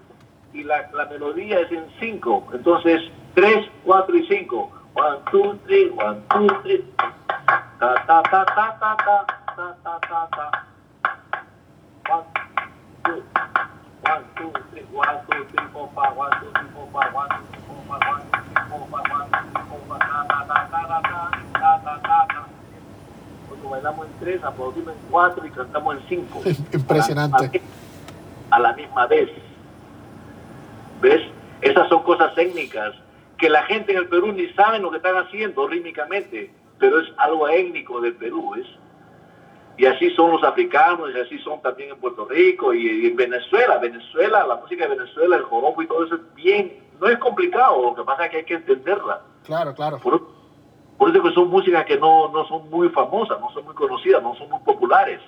[0.52, 2.44] Y la, la melodía es en cinco.
[2.52, 3.00] Entonces,
[3.34, 4.68] tres, cuatro y cinco.
[4.94, 6.84] One, two, three, one, two, three.
[7.78, 9.24] Ta, ta, ta, ta, ta, ta,
[9.56, 10.50] ta, ta, ta,
[14.16, 17.36] one, two, three, one, two, three, four, five, one, two, three, four, five, one, two,
[17.52, 20.44] three, four, five, one, two, three, four, five, one, two, three, four, five, ta, ta,
[20.48, 22.46] ta, ta, ta, ta, ta, ta, ta.
[23.48, 26.42] Cuando bailamos en tres, aplaudimos en cuatro y cantamos en cinco.
[26.72, 27.62] Impresionante.
[28.50, 29.30] A la misma vez.
[31.02, 31.22] ¿Ves?
[31.60, 32.94] Esas son cosas técnicas
[33.36, 37.08] que la gente en el Perú ni sabe lo que están haciendo rítmicamente, pero es
[37.18, 38.66] algo étnico del Perú, ¿ves?
[39.78, 43.16] Y así son los africanos, y así son también en Puerto Rico y, y en
[43.16, 43.78] Venezuela.
[43.78, 47.82] Venezuela, la música de Venezuela, el joropo y todo eso es bien, no es complicado,
[47.82, 49.20] lo que pasa es que hay que entenderla.
[49.44, 49.98] Claro, claro.
[49.98, 50.26] Por,
[50.96, 54.22] por eso que son músicas que no, no son muy famosas, no son muy conocidas,
[54.22, 55.20] no son muy populares.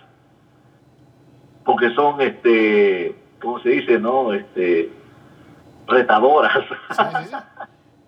[1.64, 4.32] Porque son, este, ¿cómo se dice, no?
[4.32, 4.90] Este,
[5.86, 6.64] retadoras.
[6.90, 7.36] Sí, sí, sí.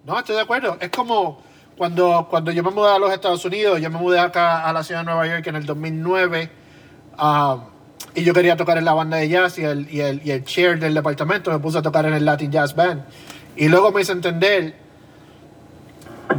[0.07, 0.79] No, estoy de acuerdo.
[0.81, 1.43] Es como
[1.85, 4.85] cuando, cuando yo me mudé a los Estados Unidos, yo me mudé acá a la
[4.85, 6.51] ciudad de Nueva York en el 2009
[7.17, 7.57] ah,
[8.15, 10.45] y yo quería tocar en la banda de jazz y el, y, el, y el
[10.45, 13.03] chair del departamento me puso a tocar en el Latin Jazz Band.
[13.57, 14.75] Y luego me hizo entender,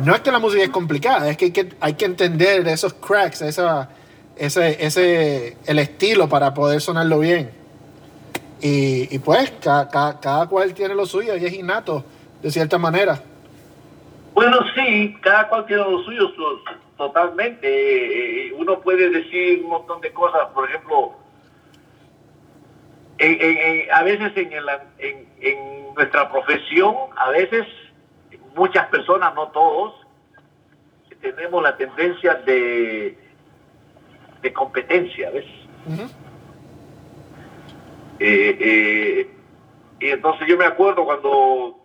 [0.05, 2.93] no es que la música es complicada, es que hay que, hay que entender esos
[2.93, 3.89] cracks, esa,
[4.35, 7.49] ese, ese, el estilo para poder sonarlo bien.
[8.61, 12.05] Y, y pues ca- ca- cada cual tiene lo suyo y es innato
[12.43, 13.23] de cierta manera.
[14.33, 16.59] Bueno, sí, cada cual tiene lo suyo su-
[16.97, 17.67] totalmente.
[17.67, 21.13] Eh, eh, uno puede decir un montón de cosas, por ejemplo,
[23.17, 24.69] en- en- en- a veces en, el-
[24.99, 27.67] en- en nuestra profesión, a veces
[28.55, 29.95] muchas personas, no todos,
[31.21, 33.15] tenemos la tendencia de,
[34.41, 35.45] de competencia, ¿ves?
[38.19, 39.29] Eh, eh,
[39.99, 41.77] y entonces yo me acuerdo cuando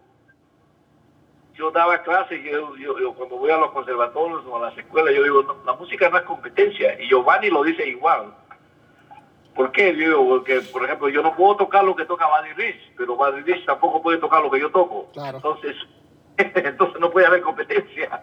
[1.57, 5.15] yo daba clases, yo, yo- yo cuando voy a los conservatorios o a las escuelas,
[5.15, 7.01] yo digo, "No, la música no es competencia.
[7.01, 8.35] Y Giovanni lo dice igual.
[9.55, 9.93] ¿Por qué?
[9.97, 13.17] Yo digo, porque, por ejemplo, yo no puedo tocar lo que toca Buddy Rich, pero
[13.17, 15.11] Buddy Rich tampoco puede tocar lo que yo toco.
[15.15, 15.39] Claro.
[15.39, 15.75] Entonces,
[16.37, 18.23] entonces no puede haber competencia.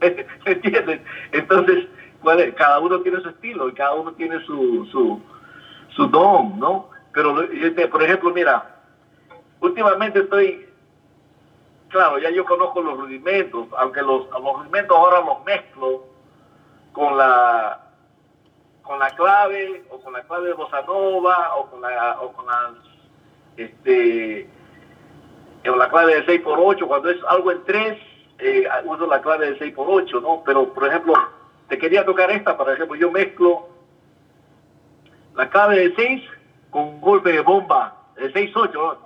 [0.46, 1.00] ¿Entiendes?
[1.32, 1.86] Entonces,
[2.56, 5.20] cada uno tiene su estilo y cada uno tiene su, su,
[5.94, 6.88] su don, ¿no?
[7.12, 8.76] Pero, este, por ejemplo, mira,
[9.60, 10.66] últimamente estoy,
[11.90, 16.04] claro, ya yo conozco los rudimentos, aunque los, los rudimentos ahora los mezclo
[16.92, 17.86] con la
[18.82, 22.44] con la clave o con la clave de bossa nova o con la o con
[22.46, 22.72] las
[23.56, 24.48] este
[25.68, 27.98] o la clave de 6 por 8 cuando es algo en 3
[28.38, 31.14] eh, uso la clave de 6 por 8 no pero por ejemplo
[31.68, 33.68] te quería tocar esta por ejemplo yo mezclo
[35.36, 36.24] la clave de 6
[36.70, 38.98] con un golpe de bomba de 6 8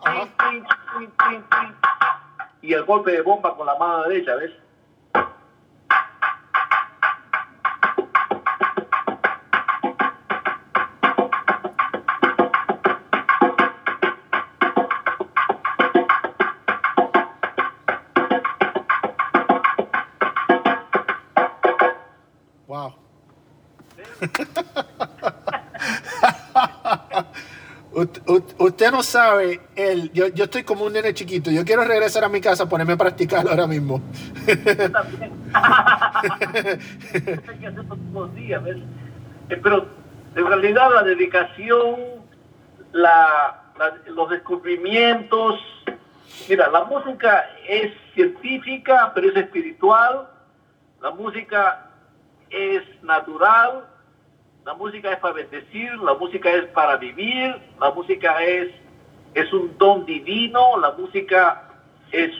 [2.64, 4.50] y el golpe de bomba con la mano derecha ves
[28.58, 32.28] usted no sabe, él, yo, yo estoy como un nene chiquito, yo quiero regresar a
[32.28, 34.00] mi casa, ponerme a practicar ahora mismo.
[39.48, 39.86] Pero
[40.34, 41.96] en realidad la dedicación,
[42.92, 43.62] la,
[44.06, 45.60] los descubrimientos,
[46.48, 50.28] mira, la música es científica, pero es espiritual,
[51.00, 51.90] la música
[52.50, 53.84] es natural,
[54.64, 58.70] la música es para bendecir, la música es para vivir, la música es,
[59.34, 61.68] es un don divino, la música
[62.10, 62.32] es,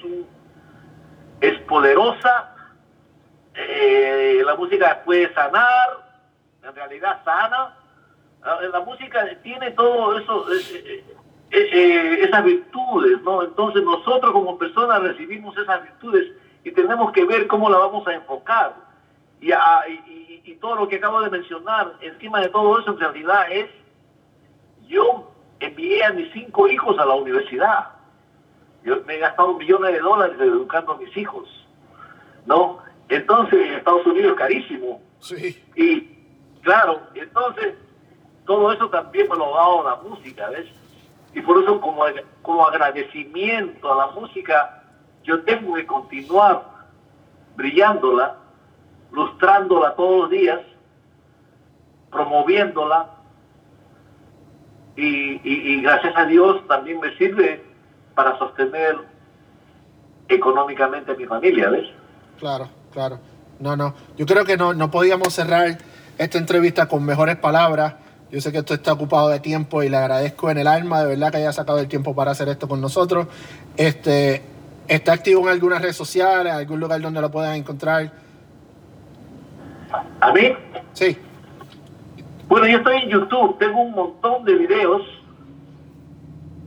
[1.41, 2.55] es poderosa,
[3.55, 5.89] eh, la música puede sanar,
[6.63, 7.77] en realidad sana,
[8.73, 11.05] la, música tiene todo eso, eh,
[11.51, 13.43] eh, esas virtudes, ¿no?
[13.43, 18.15] Entonces nosotros como personas recibimos esas virtudes y tenemos que ver cómo la vamos a
[18.15, 18.84] enfocar.
[19.51, 23.71] Y, y todo lo que acabo de mencionar, encima de todo eso, en realidad es,
[24.87, 25.31] yo
[25.61, 27.91] envié a mis cinco hijos a la universidad.
[28.85, 31.49] Yo me he gastado millones de dólares educando a mis hijos,
[32.47, 32.79] ¿no?
[33.09, 35.01] Entonces, en Estados Unidos es carísimo.
[35.21, 35.65] Sí.
[35.75, 36.01] Y,
[36.63, 37.75] claro, entonces,
[38.45, 40.67] todo eso también me lo ha dado la música, ¿ves?
[41.35, 42.05] Y por eso, como,
[42.43, 44.83] como agradecimiento a la música,
[45.23, 46.63] yo tengo que continuar
[47.57, 48.37] brillándola
[49.15, 50.61] lustrándola todos los días,
[52.11, 53.11] promoviéndola
[54.97, 57.65] y, gracias a Dios también me sirve
[58.15, 58.97] para sostener
[60.29, 61.89] económicamente a mi familia, ¿ves?
[62.39, 63.19] Claro, claro.
[63.59, 63.95] No, no.
[64.17, 65.79] Yo creo que no, no podíamos cerrar
[66.19, 67.95] esta entrevista con mejores palabras.
[68.31, 71.07] Yo sé que esto está ocupado de tiempo y le agradezco en el alma de
[71.07, 73.27] verdad que haya sacado el tiempo para hacer esto con nosotros.
[73.77, 74.43] Este,
[74.87, 78.24] ¿Está activo en algunas redes sociales, algún lugar donde lo puedan encontrar?
[80.21, 80.57] ¿A mí?
[80.93, 81.19] Sí.
[82.49, 85.03] Bueno, yo estoy en YouTube, tengo un montón de videos.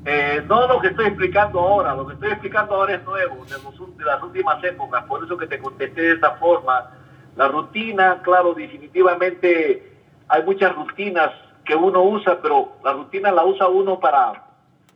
[0.06, 4.06] Eh, no lo que estoy explicando ahora, lo que estoy explicando ahora es nuevo, de,
[4.06, 6.92] las últimas épocas, por eso que te contesté de esta forma.
[7.36, 9.92] La rutina, claro, definitivamente
[10.30, 11.32] hay muchas rutinas
[11.66, 14.46] que uno usa, pero la rutina la usa uno para,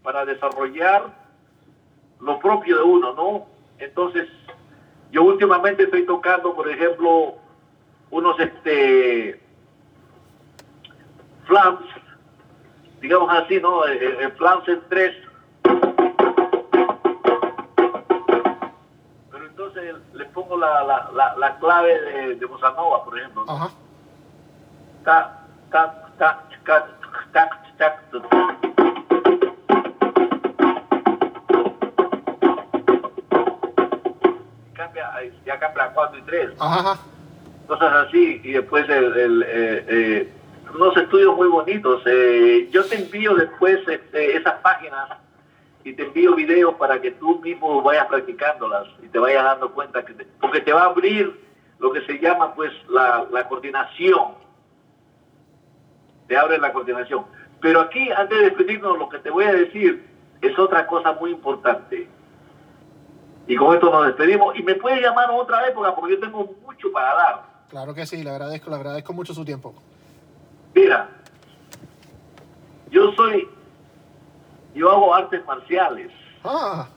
[0.02, 1.04] para desarrollar
[2.22, 3.46] lo propio de uno, ¿no?
[3.80, 4.30] Entonces,
[5.12, 7.36] yo últimamente estoy tocando, por ejemplo,
[8.12, 9.42] unos este
[11.46, 11.82] flams,
[13.02, 13.86] digamos así, ¿no?
[13.86, 15.16] El, eh, eh, flams en tres.
[19.32, 23.46] Pero entonces le pongo la, la, la, clave de, de Bossa Nova, por ejemplo.
[23.48, 23.70] Ajá.
[25.04, 26.88] Ta, ta, ta, ta,
[27.32, 27.98] ta, ta,
[34.74, 35.12] Cambia,
[35.46, 36.52] ya cambia a 4 y 3.
[36.60, 37.00] Ajá
[37.72, 40.34] cosas así, y después el, eh, eh,
[40.76, 42.02] unos estudios muy bonitos.
[42.06, 45.08] Eh, yo te envío después este, esas páginas
[45.86, 50.04] y te envío videos para que tú mismo vayas practicándolas y te vayas dando cuenta
[50.04, 51.34] que porque te va a abrir
[51.80, 54.34] lo que se llama pues la, coordinación.
[56.28, 57.26] Te abre la coordinación.
[57.62, 60.06] Pero aquí, antes de despedirnos, lo que te voy a decir
[60.42, 62.10] es otra cosa muy importante.
[63.48, 64.60] Y con esto nos despedimos.
[64.60, 67.51] Y me puedes llamar otra época porque yo tengo mucho para dar.
[67.72, 69.74] Claro que sí, le agradezco, le agradezco mucho su tiempo.
[70.76, 71.10] Mira,
[72.90, 73.48] yo soy,
[74.76, 76.12] yo hago artes marciales.
[76.44, 76.90] Ah.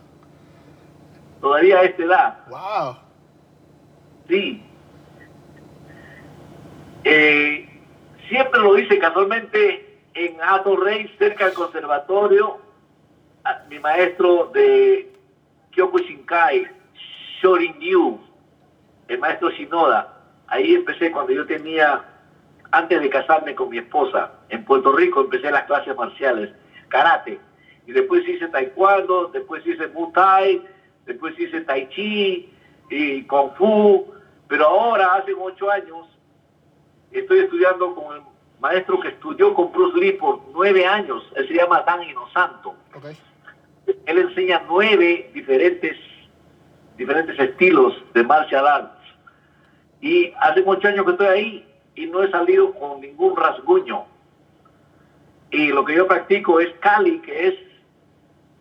[1.41, 2.39] Todavía a esta edad.
[2.49, 2.97] Wow.
[4.29, 4.65] Sí.
[7.05, 7.81] Eh,
[8.29, 12.59] siempre lo dice casualmente en Hato Rey, cerca del conservatorio,
[13.71, 15.09] mi maestro de
[15.71, 16.67] Kyokushinkai,
[17.41, 18.19] Shorin Ryu,
[19.07, 20.14] el maestro Shinoda.
[20.49, 22.05] Ahí empecé cuando yo tenía,
[22.71, 26.51] antes de casarme con mi esposa, en Puerto Rico empecé las clases marciales,
[26.89, 27.41] karate.
[27.87, 30.63] Y después hice taekwondo, después hice muay thai,
[31.07, 32.51] después hice tai chi
[32.91, 34.13] y kung fu.
[34.49, 36.07] Pero ahora, hace ocho años,
[37.11, 38.23] estoy estudiando con el
[38.61, 41.23] maestro que estudió con Bruce Lee por nueve años.
[41.37, 42.75] Él se llama Dan Inosanto.
[42.95, 43.17] Okay.
[44.07, 45.97] Él enseña nueve diferentes,
[46.97, 48.94] diferentes estilos de martial arts.
[50.05, 54.05] Y hace muchos años que estoy ahí y no he salido con ningún rasguño.
[55.51, 57.55] Y lo que yo practico es Kali, que es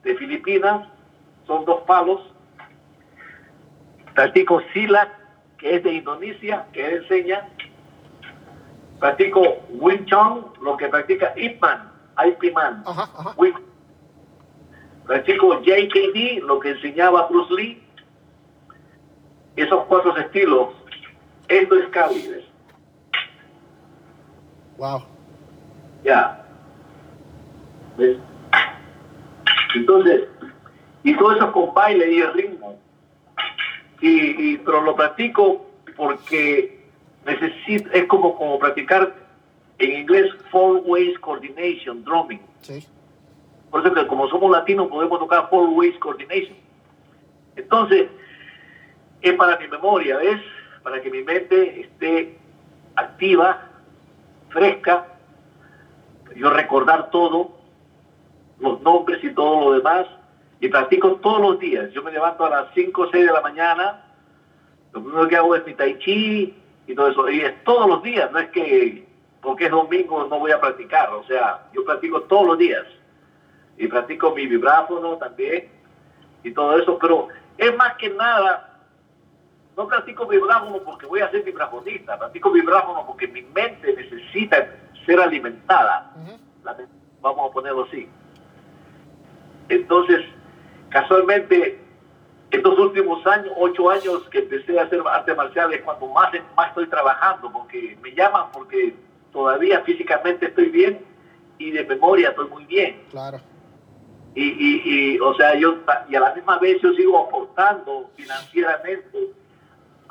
[0.03, 0.87] de Filipinas,
[1.45, 2.21] son dos palos.
[4.15, 5.19] Practico Sila,
[5.57, 7.49] que es de Indonesia, que él enseña.
[9.01, 11.91] Practico Wing Chun, lo que practica Ip Man,
[12.25, 12.83] IP Man.
[12.85, 13.33] Ajá, ajá.
[13.35, 13.55] Wing
[15.05, 17.83] Practico JKD, lo que enseñaba Bruce Lee.
[19.57, 20.69] Esos cuatro estilos.
[21.53, 22.27] Esto es Kali.
[22.27, 22.43] ¿ves?
[24.77, 25.03] Wow.
[26.03, 26.43] Ya.
[27.97, 28.17] ¿Ves?
[29.75, 30.27] Entonces,
[31.03, 32.79] y todo eso con baile y el ritmo.
[34.01, 36.79] Y, y- pero lo practico porque
[37.25, 39.13] necesito, es como, como practicar
[39.77, 42.41] en inglés four ways coordination, drumming.
[42.61, 42.85] Sí.
[43.69, 46.55] Por eso que como somos latinos podemos tocar four ways coordination.
[47.55, 48.07] Entonces,
[49.21, 50.41] es para mi memoria, ¿ves?
[50.83, 52.37] Para que mi mente esté
[52.95, 53.69] activa,
[54.49, 55.07] fresca,
[56.35, 57.51] yo recordar todo,
[58.59, 60.07] los nombres y todo lo demás,
[60.59, 61.91] y practico todos los días.
[61.91, 64.01] Yo me levanto a las 5 o 6 de la mañana,
[64.93, 66.55] lo primero que hago es mi tai chi
[66.87, 69.07] y todo eso, y es todos los días, no es que
[69.41, 72.85] porque es domingo no voy a practicar, o sea, yo practico todos los días
[73.77, 75.67] y practico mi vibráfono también
[76.43, 77.27] y todo eso, pero
[77.57, 78.72] es más que nada,
[79.75, 84.69] no practico vibráfono porque voy a ser vibrafonista, practico vibráfono porque mi mente necesita
[85.05, 86.13] ser alimentada.
[86.63, 86.77] La-
[87.21, 88.07] vamos a ponerlo así.
[89.69, 90.21] Entonces,
[90.89, 91.79] casualmente,
[92.51, 96.87] estos últimos años, ocho años que empecé a hacer artes marciales, cuando más, más estoy
[96.87, 98.95] trabajando, porque me llaman porque
[99.31, 100.99] todavía físicamente estoy bien
[101.57, 103.01] y de memoria estoy muy bien.
[103.09, 103.39] Claro.
[104.35, 104.81] Y, y,
[105.15, 105.77] y, o sea, yo,
[106.09, 109.31] y a la misma vez yo sigo aportando financieramente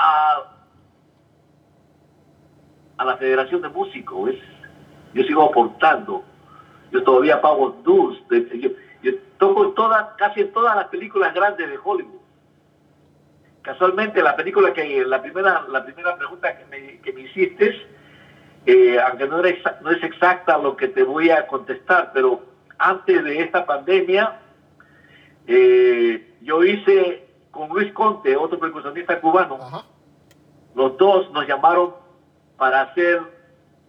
[0.03, 0.43] a,
[2.99, 4.27] a la Federación de Músicos.
[4.27, 4.41] ¿ves?
[5.15, 6.25] Yo sigo aportando.
[6.91, 7.81] Yo todavía pago
[8.29, 8.71] de- yo,
[9.03, 12.21] yo toco todas, casi todas las películas grandes de Hollywood.
[13.63, 17.81] Casualmente, la película que, la primera, la primera pregunta que me, que me hiciste,
[18.67, 22.43] eh, aunque no, era no es exacta lo que te voy a contestar, pero
[22.79, 24.41] antes de esta pandemia,
[25.47, 29.59] eh, yo hice con Luis Conte, otro percusionista cubano.
[30.75, 31.95] Los dos nos llamaron
[32.57, 33.23] para hacer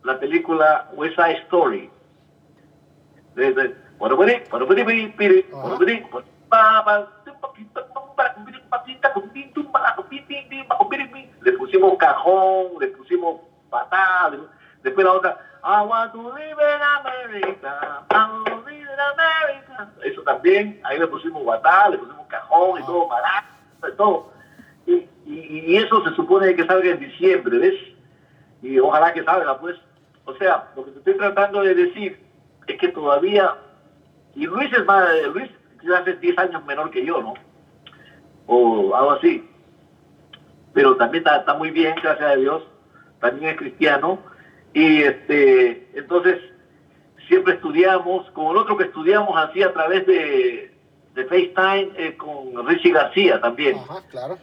[0.03, 1.89] la película West Side Story.
[11.41, 14.37] Le pusimos cajón, le pusimos patada,
[14.83, 19.89] después la otra, I want to live in America, I want to live in America.
[20.03, 23.45] Eso también, ahí le pusimos batá, le pusimos cajón y todo, maraca,
[23.87, 24.32] y todo.
[25.25, 25.33] Y,
[25.73, 27.75] y- eso se supone que salga en diciembre, ¿ves?
[28.61, 29.77] Y ojalá que salga, pues.
[30.25, 32.19] O sea, lo que te estoy tratando de decir
[32.67, 33.55] es que todavía,
[34.35, 35.49] y Luis es más, Luis
[35.81, 37.33] quizás es 10 años menor que yo, ¿no?
[38.47, 39.49] O algo así.
[40.73, 42.63] Pero también está, está muy bien, gracias a Dios.
[43.19, 44.19] También es cristiano.
[44.73, 46.39] Y este, entonces,
[47.27, 50.73] siempre estudiamos, como el otro que estudiamos así a través de,
[51.13, 54.37] de FaceTime eh, con Richie García también Ajá, claro.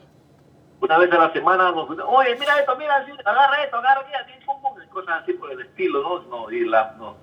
[0.81, 4.13] Una vez a la semana nos oye mira esto mira así, agarra esto agarra aquí
[4.15, 7.17] así pum, pum", cosas así por el estilo no, no y la no,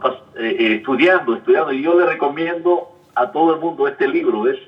[0.00, 4.42] pas- eh, eh, estudiando estudiando y yo le recomiendo a todo el mundo este libro
[4.42, 4.58] ves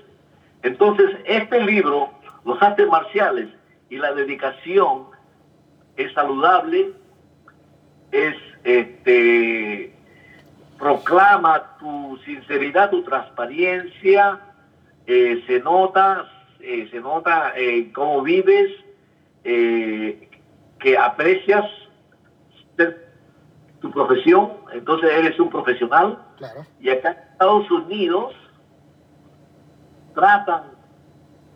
[0.63, 2.11] entonces este libro
[2.45, 3.49] los artes marciales
[3.89, 5.07] y la dedicación
[5.97, 6.93] es saludable
[8.11, 9.95] es este
[10.79, 14.41] proclama tu sinceridad tu transparencia
[15.07, 16.27] eh, se nota,
[16.67, 18.71] eh, se nota eh, cómo vives,
[19.45, 20.31] eh,
[20.79, 21.65] que aprecias
[23.81, 26.19] tu profesión, entonces eres un profesional.
[26.39, 26.65] Claro.
[26.81, 28.35] Y acá en Estados Unidos
[30.15, 30.63] tratan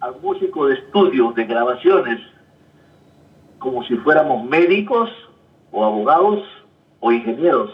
[0.01, 2.21] al músico de estudio, de grabaciones,
[3.59, 5.11] como si fuéramos médicos
[5.73, 6.45] o abogados
[7.01, 7.71] o ingenieros.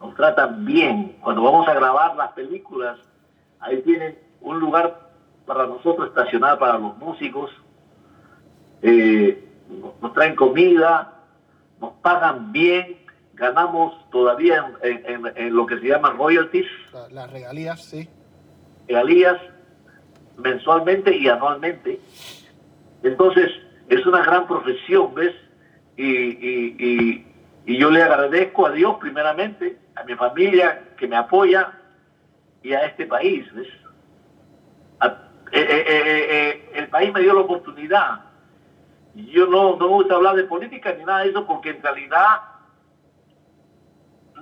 [0.00, 1.16] Nos tratan bien.
[1.22, 2.98] Cuando vamos a grabar las películas,
[3.60, 5.07] ahí tienen un lugar
[5.48, 7.50] para nosotros estacionar para los músicos.
[8.82, 9.44] Eh,
[10.00, 11.14] nos traen comida,
[11.80, 12.98] nos pagan bien,
[13.34, 16.66] ganamos todavía en, lo que se llama royalties.
[17.10, 18.08] Las regalías, sí.
[18.86, 19.40] Regalías
[20.36, 21.98] mensualmente y anualmente.
[23.02, 23.50] Entonces,
[23.88, 25.34] es una gran profesión, ¿ves?
[25.96, 27.26] Y,
[27.66, 31.72] yo le agradezco a Dios primeramente, a mi familia que me apoya
[32.62, 33.68] y a este país, ¿ves?
[35.52, 38.20] Eh, eh, el país me dio la oportunidad.
[39.14, 42.40] Yo no, no me gusta hablar de política ni nada de eso porque en realidad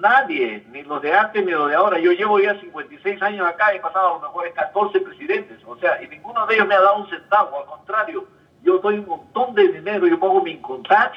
[0.00, 1.98] nadie, ni los de antes ni los de ahora.
[1.98, 6.02] Yo llevo ya 56 años acá, he pasado a lo mejor 14 presidentes, o sea,
[6.02, 8.26] y ninguno de ellos me ha dado un centavo, al contrario,
[8.62, 11.16] yo doy un montón de dinero, yo pago mi income tax,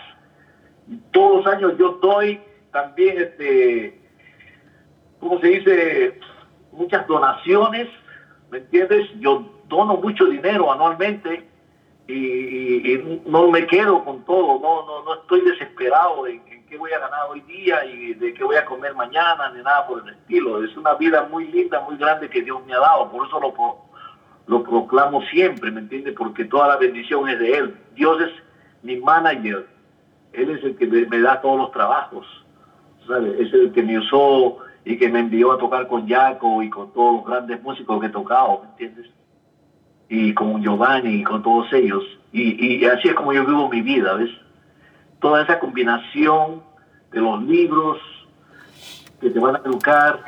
[1.12, 4.00] todos los años yo doy también, este,
[5.20, 6.20] ¿cómo se dice?
[6.72, 7.88] Muchas donaciones,
[8.52, 9.10] ¿me entiendes?
[9.20, 11.48] Yo dono mucho dinero anualmente
[12.08, 17.00] y, no me quedo con todo, no, no, no estoy desesperado en, qué voy a
[17.00, 20.64] ganar hoy día y de qué voy a comer mañana, ni nada por el estilo.
[20.64, 23.54] Es una vida muy linda, muy grande que Dios me ha dado, por eso lo,
[24.46, 26.14] lo proclamo siempre, ¿me entiendes?
[26.16, 27.76] Porque toda la bendición es de Él.
[27.96, 28.32] Dios es
[28.84, 29.68] mi manager,
[30.34, 32.26] Él es el que me, da todos los trabajos,
[33.08, 33.40] ¿sabes?
[33.40, 36.94] Es el que me usó y que me envió a tocar con Jaco y con
[36.94, 39.19] todos los grandes músicos que he tocado, ¿me entiendes?
[40.10, 42.04] Y con Giovanni y con todos ellos.
[42.32, 44.32] Y, y así es como yo vivo mi vida, ¿ves?
[45.20, 46.64] toda esa combinación
[47.12, 47.98] de los libros
[49.20, 50.20] que te van a educar,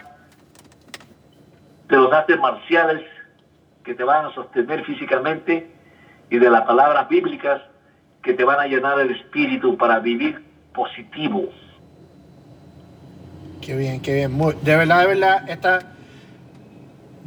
[1.87, 3.03] de los artes marciales
[3.83, 5.71] que te van a sostener físicamente
[6.29, 7.61] y de las palabras bíblicas
[8.21, 11.49] que te van a llenar el espíritu para vivir positivo.
[13.61, 14.37] Qué bien, qué bien.
[14.37, 15.79] de verdad, de verdad, esta,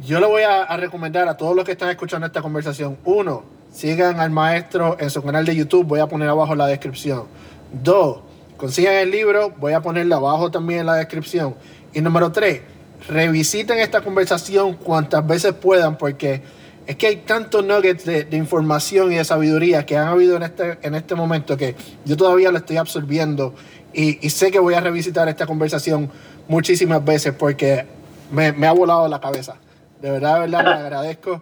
[0.05, 2.97] yo le voy a, recomendar a todos los que están escuchando esta conversación.
[3.05, 7.23] Uno, sigan al maestro en su canal de YouTube, voy a poner abajo la descripción.
[7.71, 8.19] Dos,
[8.57, 11.55] consigan el libro, voy a ponerlo abajo también en la descripción.
[11.93, 12.61] Y número tres,
[13.07, 16.41] revisiten esta conversación cuantas veces puedan porque
[16.87, 20.77] es que hay tantos nuggets de, información y de sabiduría que han habido en este,
[20.83, 21.75] en este momento que
[22.05, 23.55] yo todavía lo estoy absorbiendo
[23.91, 26.11] y, sé que voy a revisitar esta conversación
[26.49, 27.85] muchísimas veces porque
[28.29, 29.55] me, ha volado la cabeza.
[30.01, 31.41] De verdad, de verdad, le agradezco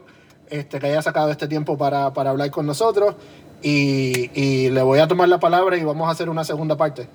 [0.50, 3.16] este, que haya sacado este tiempo para, para hablar con nosotros
[3.64, 7.08] y, le voy a tomar la palabra y vamos a hacer una segunda parte.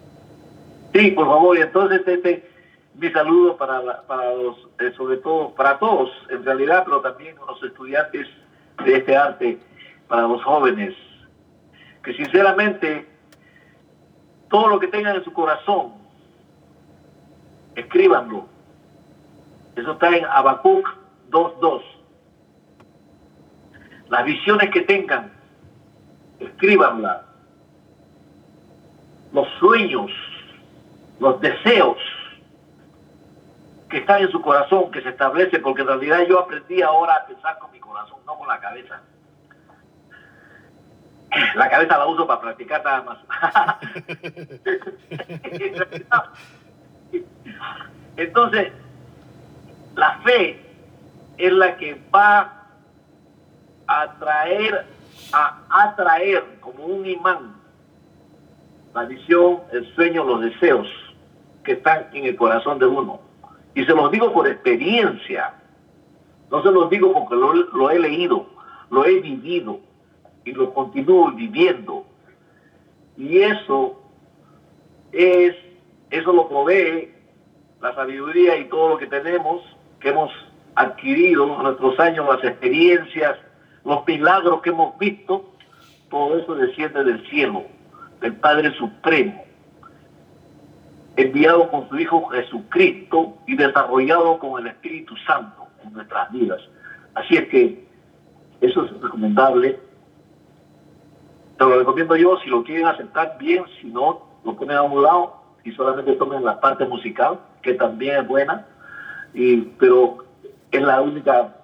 [0.94, 2.48] Sí, por favor, y entonces este,
[2.94, 7.62] mi saludo para, para los, eh, sobre todo para todos en realidad, pero también los
[7.62, 8.26] estudiantes
[8.84, 9.58] de este arte,
[10.08, 10.94] para los jóvenes,
[12.02, 13.06] que sinceramente
[14.48, 15.92] todo lo que tengan en su corazón,
[17.74, 18.46] escríbanlo.
[19.76, 20.97] Eso está en Habacuc
[21.30, 21.82] 2.2.
[24.08, 25.32] Las visiones que tengan,
[26.40, 27.24] escríbanla.
[29.32, 30.10] Los sueños,
[31.20, 31.98] los deseos
[33.90, 37.26] que están en su corazón, que se establece, porque en realidad yo aprendí ahora a
[37.26, 39.02] pensar con mi corazón, no con la cabeza.
[41.54, 43.18] La cabeza la uso para practicar nada más.
[48.16, 48.72] Entonces,
[49.94, 50.67] la fe
[51.38, 52.66] es la que va
[53.86, 54.86] a atraer
[55.32, 57.54] a atraer como un imán
[58.94, 60.88] la visión, el sueño, los deseos
[61.62, 63.20] que están en el corazón de uno.
[63.74, 65.54] Y se los digo por experiencia,
[66.50, 68.46] no se los digo porque lo, he leído,
[68.90, 69.80] lo he vivido
[70.44, 72.06] y lo continúo viviendo.
[73.16, 74.00] Y eso
[75.12, 75.54] es,
[76.10, 77.12] eso lo provee
[77.80, 79.62] la sabiduría y todo lo que tenemos,
[80.00, 80.32] que hemos
[80.78, 83.36] adquirido nuestros años, las experiencias,
[83.84, 85.52] los milagros que hemos visto,
[86.08, 87.64] todo eso desciende del cielo,
[88.20, 89.44] del Padre Supremo,
[91.16, 96.60] enviado con su Hijo Jesucristo y desarrollado con el Espíritu Santo en nuestras vidas.
[97.14, 97.84] Así es que
[98.60, 99.80] eso es recomendable.
[101.58, 105.02] Te lo recomiendo yo, si lo quieren aceptar bien, si no, lo ponen a un
[105.02, 108.64] lado y solamente tomen la parte musical, que también es buena,
[109.34, 110.27] y, pero
[110.70, 111.54] es la única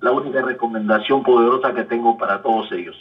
[0.00, 2.96] la única recomendación poderosa que tengo para todos ellos.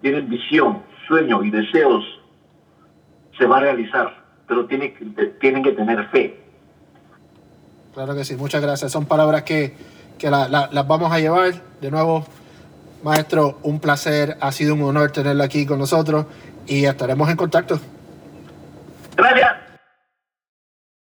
[0.00, 2.04] Tienen visión, sueños y deseos,
[3.36, 4.14] se va a realizar,
[4.46, 4.94] pero tienen,
[5.40, 6.40] tienen que tener fe.
[7.94, 8.92] Claro que sí, muchas gracias.
[8.92, 9.74] Son palabras que,
[10.22, 11.52] las vamos a llevar.
[11.80, 12.24] De nuevo,
[13.02, 16.26] maestro, un placer, ha sido un honor tenerlo aquí con nosotros
[16.66, 17.78] y estaremos en contacto.
[19.16, 19.57] Gracias.